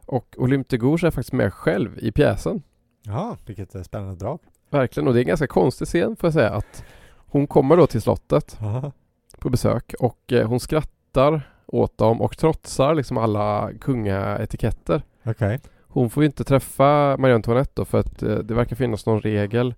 [0.05, 2.61] Och Olympe de Gouges är faktiskt med själv i pjäsen.
[3.05, 4.39] Ja, vilket eh, spännande drag.
[4.69, 6.83] Verkligen, och det är en ganska konstig scen får jag säga att
[7.15, 8.91] hon kommer då till slottet Ja.
[9.39, 15.01] på besök och eh, hon skrattar åt dem och trotsar liksom alla kungaetiketter.
[15.25, 15.59] Okej.
[15.87, 19.21] Hon får ju inte träffa Marie Antoinette då för att eh, det verkar finnas någon
[19.21, 19.75] regel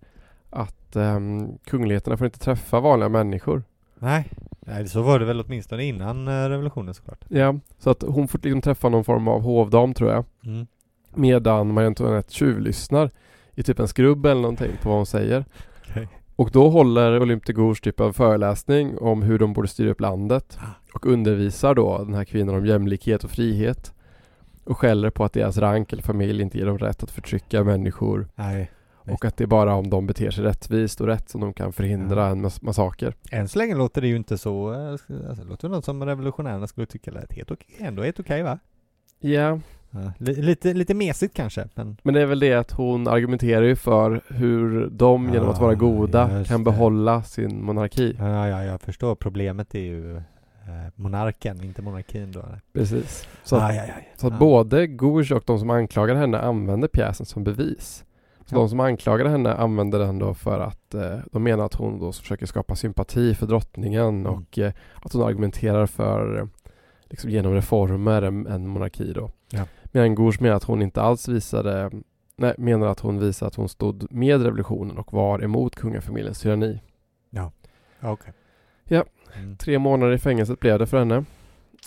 [0.50, 3.64] att um, kungligheterna får inte träffa vanliga människor.
[4.00, 4.30] Nej.
[4.60, 7.26] Nej, så var det väl åtminstone innan eh, revolutionen såklart.
[7.28, 10.26] Ja, så att hon får liksom träffa någon form av hovdam tror jag.
[10.46, 10.68] Mm.
[11.16, 13.10] Medan Marie Antoinette tjuvlyssnar
[13.56, 15.46] i typ en skrubb eller någonting på vad hon säger.
[15.90, 16.08] Okej.
[16.36, 20.02] Och då håller Olympe de Gouges typ en föreläsning om hur de borde styra upp
[20.02, 20.60] landet
[20.94, 23.94] och undervisar då den här kvinnan om jämlikhet och frihet
[24.64, 28.28] och skäller på att deras rank eller familj inte ger dem rätt att förtrycka människor
[28.36, 28.72] Nej.
[28.98, 31.74] och att det är bara om de beter sig rättvist och rätt som de kan
[31.74, 32.28] förhindra Ja.
[32.30, 33.16] en mass- massaker.
[33.32, 35.14] Än så länge låter det ju inte så, eh, alltså,
[35.44, 38.60] det låter något som revolutionärerna skulle tycka lät helt okej, ändå helt okej va?
[39.20, 39.60] Ja,
[39.96, 40.12] Ja.
[40.18, 44.22] Lite, lite mesigt kanske, men men det är väl det att hon argumenterar ju för
[44.28, 48.16] hur de genom att vara goda kan behålla sin monarki.
[48.20, 49.16] ja, ja, jag förstår.
[49.16, 50.22] Problemet är ju eh,
[50.96, 52.46] monarken, inte monarkin då.
[52.74, 53.28] Precis.
[53.44, 54.14] Så att, aj, aj, aj.
[54.16, 58.06] så att både Gouges och de som anklagar henne använder pjäsen som bevis.
[58.46, 58.60] Så Ja.
[58.60, 62.12] de som anklagade henne använder den då för att eh, de menar att hon då
[62.12, 64.26] försöker skapa sympati för drottningen Mm.
[64.34, 66.48] och eh, att hon argumenterar för
[67.10, 69.32] liksom genom reformer en, en monarki då.
[69.50, 69.64] Ja.
[69.96, 71.92] Medan Gouges menar att hon inte alls visade
[72.38, 76.82] Nej, menar att hon visade att hon stod med revolutionen och var emot kungafamiljens tyranni.
[77.30, 77.52] Ja,
[78.02, 78.34] okej.
[78.84, 79.04] Ja.
[79.38, 79.58] Mm.
[79.58, 81.26] Tre månader i fängelset blev det för henne.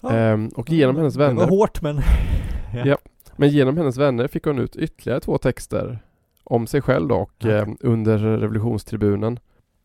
[0.02, 0.10] Ja.
[0.12, 2.00] Ehm, och genom hennes Det var vänner hårt men...
[2.84, 2.98] Ja.
[3.36, 5.98] Men genom hennes vänner fick hon ut ytterligare två texter
[6.44, 7.52] om sig själv då och Okej.
[7.52, 9.38] eh, under revolutionstribunen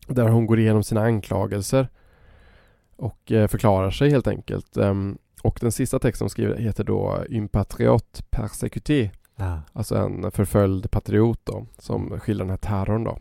[0.06, 1.88] där hon går igenom sina anklagelser
[2.96, 4.76] och eh, förklarar sig helt enkelt.
[4.76, 9.60] Ehm, och den sista texten hon skriver heter då Un patriote persécuté, Ja.
[9.72, 13.18] alltså en förföljd patriot då som skildrar den här terrorn då.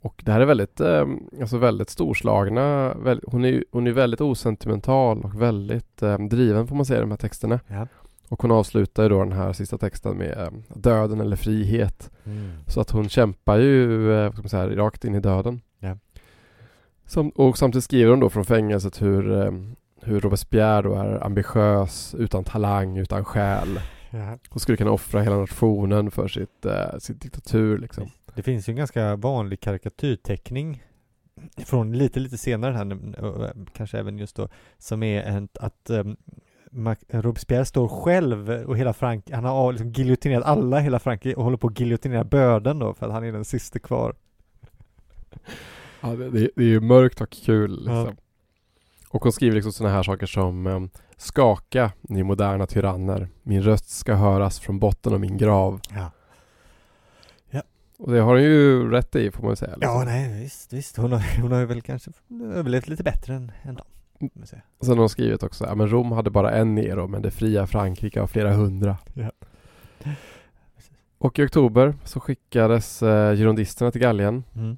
[0.00, 1.06] Och det här är väldigt, eh,
[1.40, 6.76] alltså väldigt storslagna, väl, hon, är, hon är väldigt osentimental och väldigt eh, driven får
[6.76, 7.60] man säga i de här texterna.
[7.66, 7.86] Ja.
[8.28, 12.10] Och hon avslutar ju då den här sista texten med eh, döden eller frihet.
[12.24, 12.50] Mm.
[12.66, 15.60] Så att hon kämpar ju eh, vad ska rakt in i döden.
[15.78, 15.96] Ja.
[17.06, 19.52] Sam- och samtidigt skriver hon då från fängelset hur, eh,
[20.02, 23.80] hur Robespierre då är ambitiös, utan talang, utan själ.
[24.10, 24.38] Ja.
[24.50, 28.10] Och skulle kunna offra hela nationen för sitt, eh, sin diktatur liksom.
[28.34, 30.82] Det finns ju en ganska vanlig karikatyrteckning
[31.66, 36.16] från lite, lite senare här, kanske även just då, som är en, att um,
[37.08, 41.56] Robespierre står själv och hela Frank, han har liksom giljotinerat alla hela Frankrike och håller
[41.56, 44.14] på att giljotinera böden då för att han är den sista kvar.
[46.00, 47.94] Ja, det, det, det är ju mörkt och kul liksom.
[47.94, 48.12] Ja.
[49.16, 50.80] Och hon skriver liksom sådana här saker som eh,
[51.16, 53.28] Skaka, ni moderna tyranner.
[53.42, 55.80] Min röst ska höras från botten av min grav.
[55.94, 56.10] Ja.
[57.98, 59.76] Och det har hon ju rätt i får man ju säga.
[59.76, 59.98] Liksom.
[59.98, 60.96] Ja, nej, visst, visst.
[60.96, 62.10] Hon har, hon har ju väl kanske
[62.54, 63.86] överlevt lite bättre än, än dem.
[64.20, 64.46] Mm.
[64.80, 67.66] sen har hon skrivit också, ja men Rom hade bara en Nero men det fria
[67.66, 68.96] Frankrike har flera hundra.
[69.14, 69.30] Ja.
[71.18, 74.76] Och i oktober så skickades eh, girondisterna till Gallien Mm.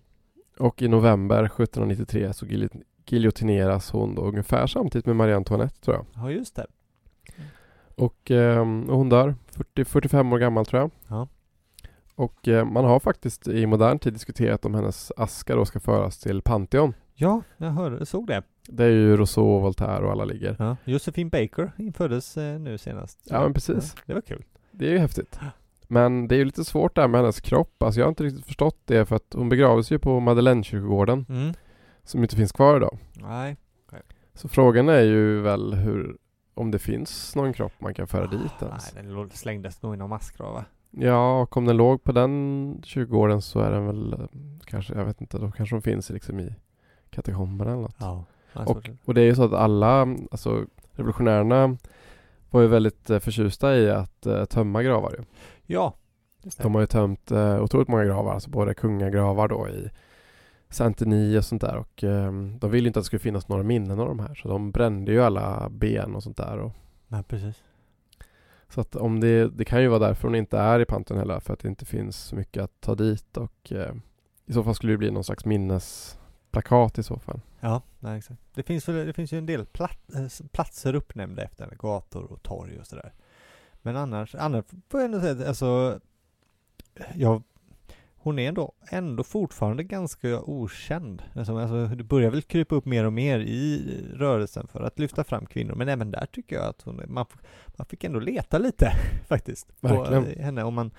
[0.58, 2.46] och i november 1793 så
[3.12, 6.06] giljotineras hon då ungefär samtidigt med Marie Antoinette tror jag.
[6.14, 6.66] Ja, just det.
[7.94, 10.90] Och, eh, hon dör, 40, 45 år gammal tror jag.
[11.08, 11.28] Ja.
[12.14, 16.18] Och eh, man har faktiskt i modern tid diskuterat om hennes aska då ska föras
[16.18, 16.94] till Pantheon.
[17.14, 18.42] Ja, jag hörde, såg det.
[18.68, 20.56] Det är ju Rousseau, Voltaire och alla ligger.
[20.58, 20.76] Ja.
[20.84, 23.18] Josefin Baker inföddes eh, nu senast.
[23.24, 23.94] Ja men precis.
[23.96, 24.44] Ja, det var kul.
[24.70, 25.38] Det är ju häftigt.
[25.88, 27.82] Men det är ju lite svårt där med hennes kropp.
[27.82, 31.54] Alltså jag har inte riktigt förstått det för att hon begravdes ju på Madeleinekyrkogården Mm.
[32.08, 32.98] Som inte finns kvar idag.
[33.14, 33.56] Nej.
[34.34, 36.16] Så frågan är ju väl hur
[36.54, 38.94] om det finns någon kropp man kan föra dit ens.
[38.94, 40.64] Nej, den slängdes nog i någon massgrav va?
[40.90, 44.18] Ja, och om den låg på den kyrkogården så är den väl eh,
[44.64, 46.54] kanske, jag vet inte, då kanske de finns liksom i
[47.10, 47.96] katakomberna eller något.
[47.98, 48.24] Ja.
[48.52, 50.00] Och, och det är ju så att alla,
[50.30, 51.76] alltså revolutionärerna
[52.50, 55.24] var ju väldigt eh, förtjusta i att eh, tömma gravar ju.
[55.66, 55.94] ja.
[56.56, 59.90] De har ju tömt eh, otroligt många gravar, alltså både kungagravar då i
[60.70, 64.00] Saint-Denis och sånt där och eh, de ville inte att det skulle finnas några minnen
[64.00, 66.72] av de här så de brände ju alla ben och sånt där och
[67.08, 67.62] Nej, precis.
[68.68, 71.40] Så att om det, det kan ju vara därför hon inte är i Pantheon heller,
[71.40, 73.94] för att det inte finns så mycket att ta dit och eh,
[74.46, 77.40] i så fall skulle det bli någon slags minnesplakat i så fall.
[77.60, 78.40] Ja, nej, exakt.
[78.54, 82.42] Det finns, det finns ju en del plat, eh, platser uppnämnda efter henne, gator och
[82.42, 83.12] torg och sådär.
[83.82, 86.00] Men annars, annars får jag ändå säga att alltså,
[87.14, 87.42] jag,
[88.28, 91.22] hon är ändå, ändå fortfarande ganska okänd.
[91.34, 95.24] Alltså, alltså, det börjar väl krypa upp mer och mer i rörelsen för att lyfta
[95.24, 97.26] fram kvinnor, men även där tycker jag att hon, man,
[97.76, 98.92] man fick ändå leta lite
[99.28, 99.80] faktiskt.
[99.80, 100.26] På Verkligen.
[100.26, 100.62] eh, henne.
[100.64, 100.90] Om man,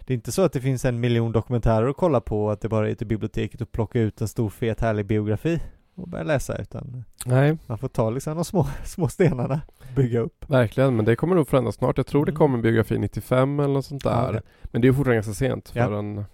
[0.00, 2.68] det är inte så att det finns en miljon dokumentärer att kolla på, att det
[2.68, 5.60] bara är till biblioteket och plocka ut en stor fet härlig biografi
[5.94, 10.20] och börja läsa, utan Nej, man får ta liksom de små, små stenarna och bygga
[10.20, 10.50] upp.
[10.50, 11.96] verkligen, men det kommer nog förändras snart.
[11.96, 12.38] Jag tror det Mm.
[12.38, 14.28] kommer en biografi 95 eller något sånt där.
[14.28, 14.40] Okej.
[14.64, 15.98] Men det är fortfarande ganska sent för Ja.
[15.98, 16.24] en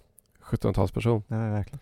[0.49, 1.23] 1700-talsperson.
[1.27, 1.79] Nej, verkligen.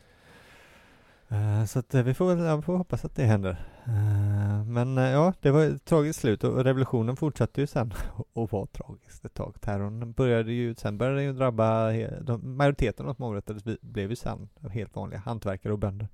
[1.29, 3.65] Eh, så att eh, vi får, väl- ja, vi får hoppas att det händer.
[3.85, 7.93] Eh, men ja, det var ett tragiskt slut och revolutionen fortsatte ju sen
[8.35, 9.61] att vara tragiskt ett tag.
[9.61, 11.91] Terrorn började ju, sen började den ju drabba,
[12.21, 16.07] de, majoriteten av de som avrättades blev ju sen helt vanliga hantverkare och bönder.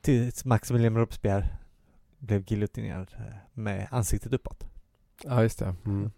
[0.00, 1.48] Tills Maximilien Robespierre
[2.18, 3.10] blev giljotinerad
[3.52, 4.64] med ansiktet uppåt.
[5.24, 5.74] Ja, just det.
[5.86, 6.10] Mm.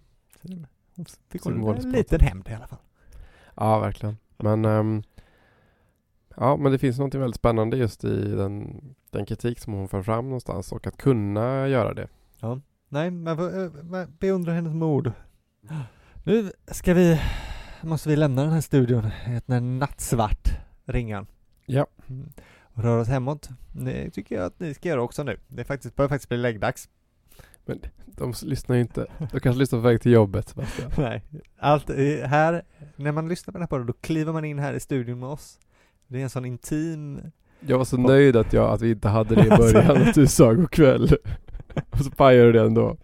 [0.43, 0.49] Så
[0.97, 2.79] hon fick hon en liten hämnd i alla fall.
[3.55, 4.17] Ja, verkligen.
[4.37, 5.03] Men ehm,
[6.37, 8.81] Ja, men det finns något väldigt spännande just i den,
[9.11, 12.09] den kritik som hon för fram någonstans och att kunna göra det.
[12.89, 15.13] Nej, man får eh, man beundrar hennes mod.
[16.25, 17.21] Nu ska vi,
[17.83, 19.11] måste vi lämna den här studion,
[19.47, 20.49] den är nattsvart
[20.85, 21.27] ringan.
[21.67, 21.87] Ja.
[22.09, 22.33] Mm.
[22.63, 23.49] Och röra oss hemåt.
[23.73, 25.39] Det tycker jag att ni ska göra också nu.
[25.49, 26.89] Det är faktiskt, börjar faktiskt bli läggdags.
[27.67, 29.07] Men de lyssnar ju inte.
[29.33, 30.91] De kanske lyssnar på väg till jobbet, Sebastian.
[30.99, 31.23] Nej,
[31.59, 31.97] allt eh,
[32.29, 32.63] här,
[32.97, 35.29] när man lyssnar på den här podden, då kliver man in här i studion med
[35.29, 35.59] oss.
[36.07, 37.21] Det är en sån intim
[37.61, 40.27] Jag var så nöjd att, jag, att vi inte hade det i början, att du
[40.27, 41.17] sa god kväll.
[41.91, 42.97] Och så pajade du det ändå.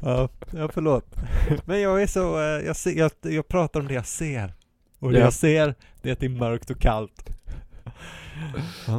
[0.00, 1.16] Ja, ja förlåt.
[1.64, 4.54] Men jag är så, eh, jag, ser, jag, jag pratar om det jag ser.
[4.98, 5.24] Och det Ja.
[5.24, 7.30] jag ser, det är att det är mörkt och kallt.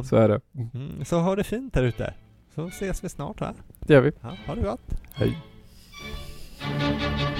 [0.04, 0.40] Så är det.
[0.74, 2.14] Mm, så ha det fint här ute.
[2.54, 3.54] Så ses vi snart här.
[3.80, 4.12] Det gör vi.
[4.20, 4.80] Ja, ha det gott.
[5.14, 5.38] Hej.
[6.58, 7.31] Hej.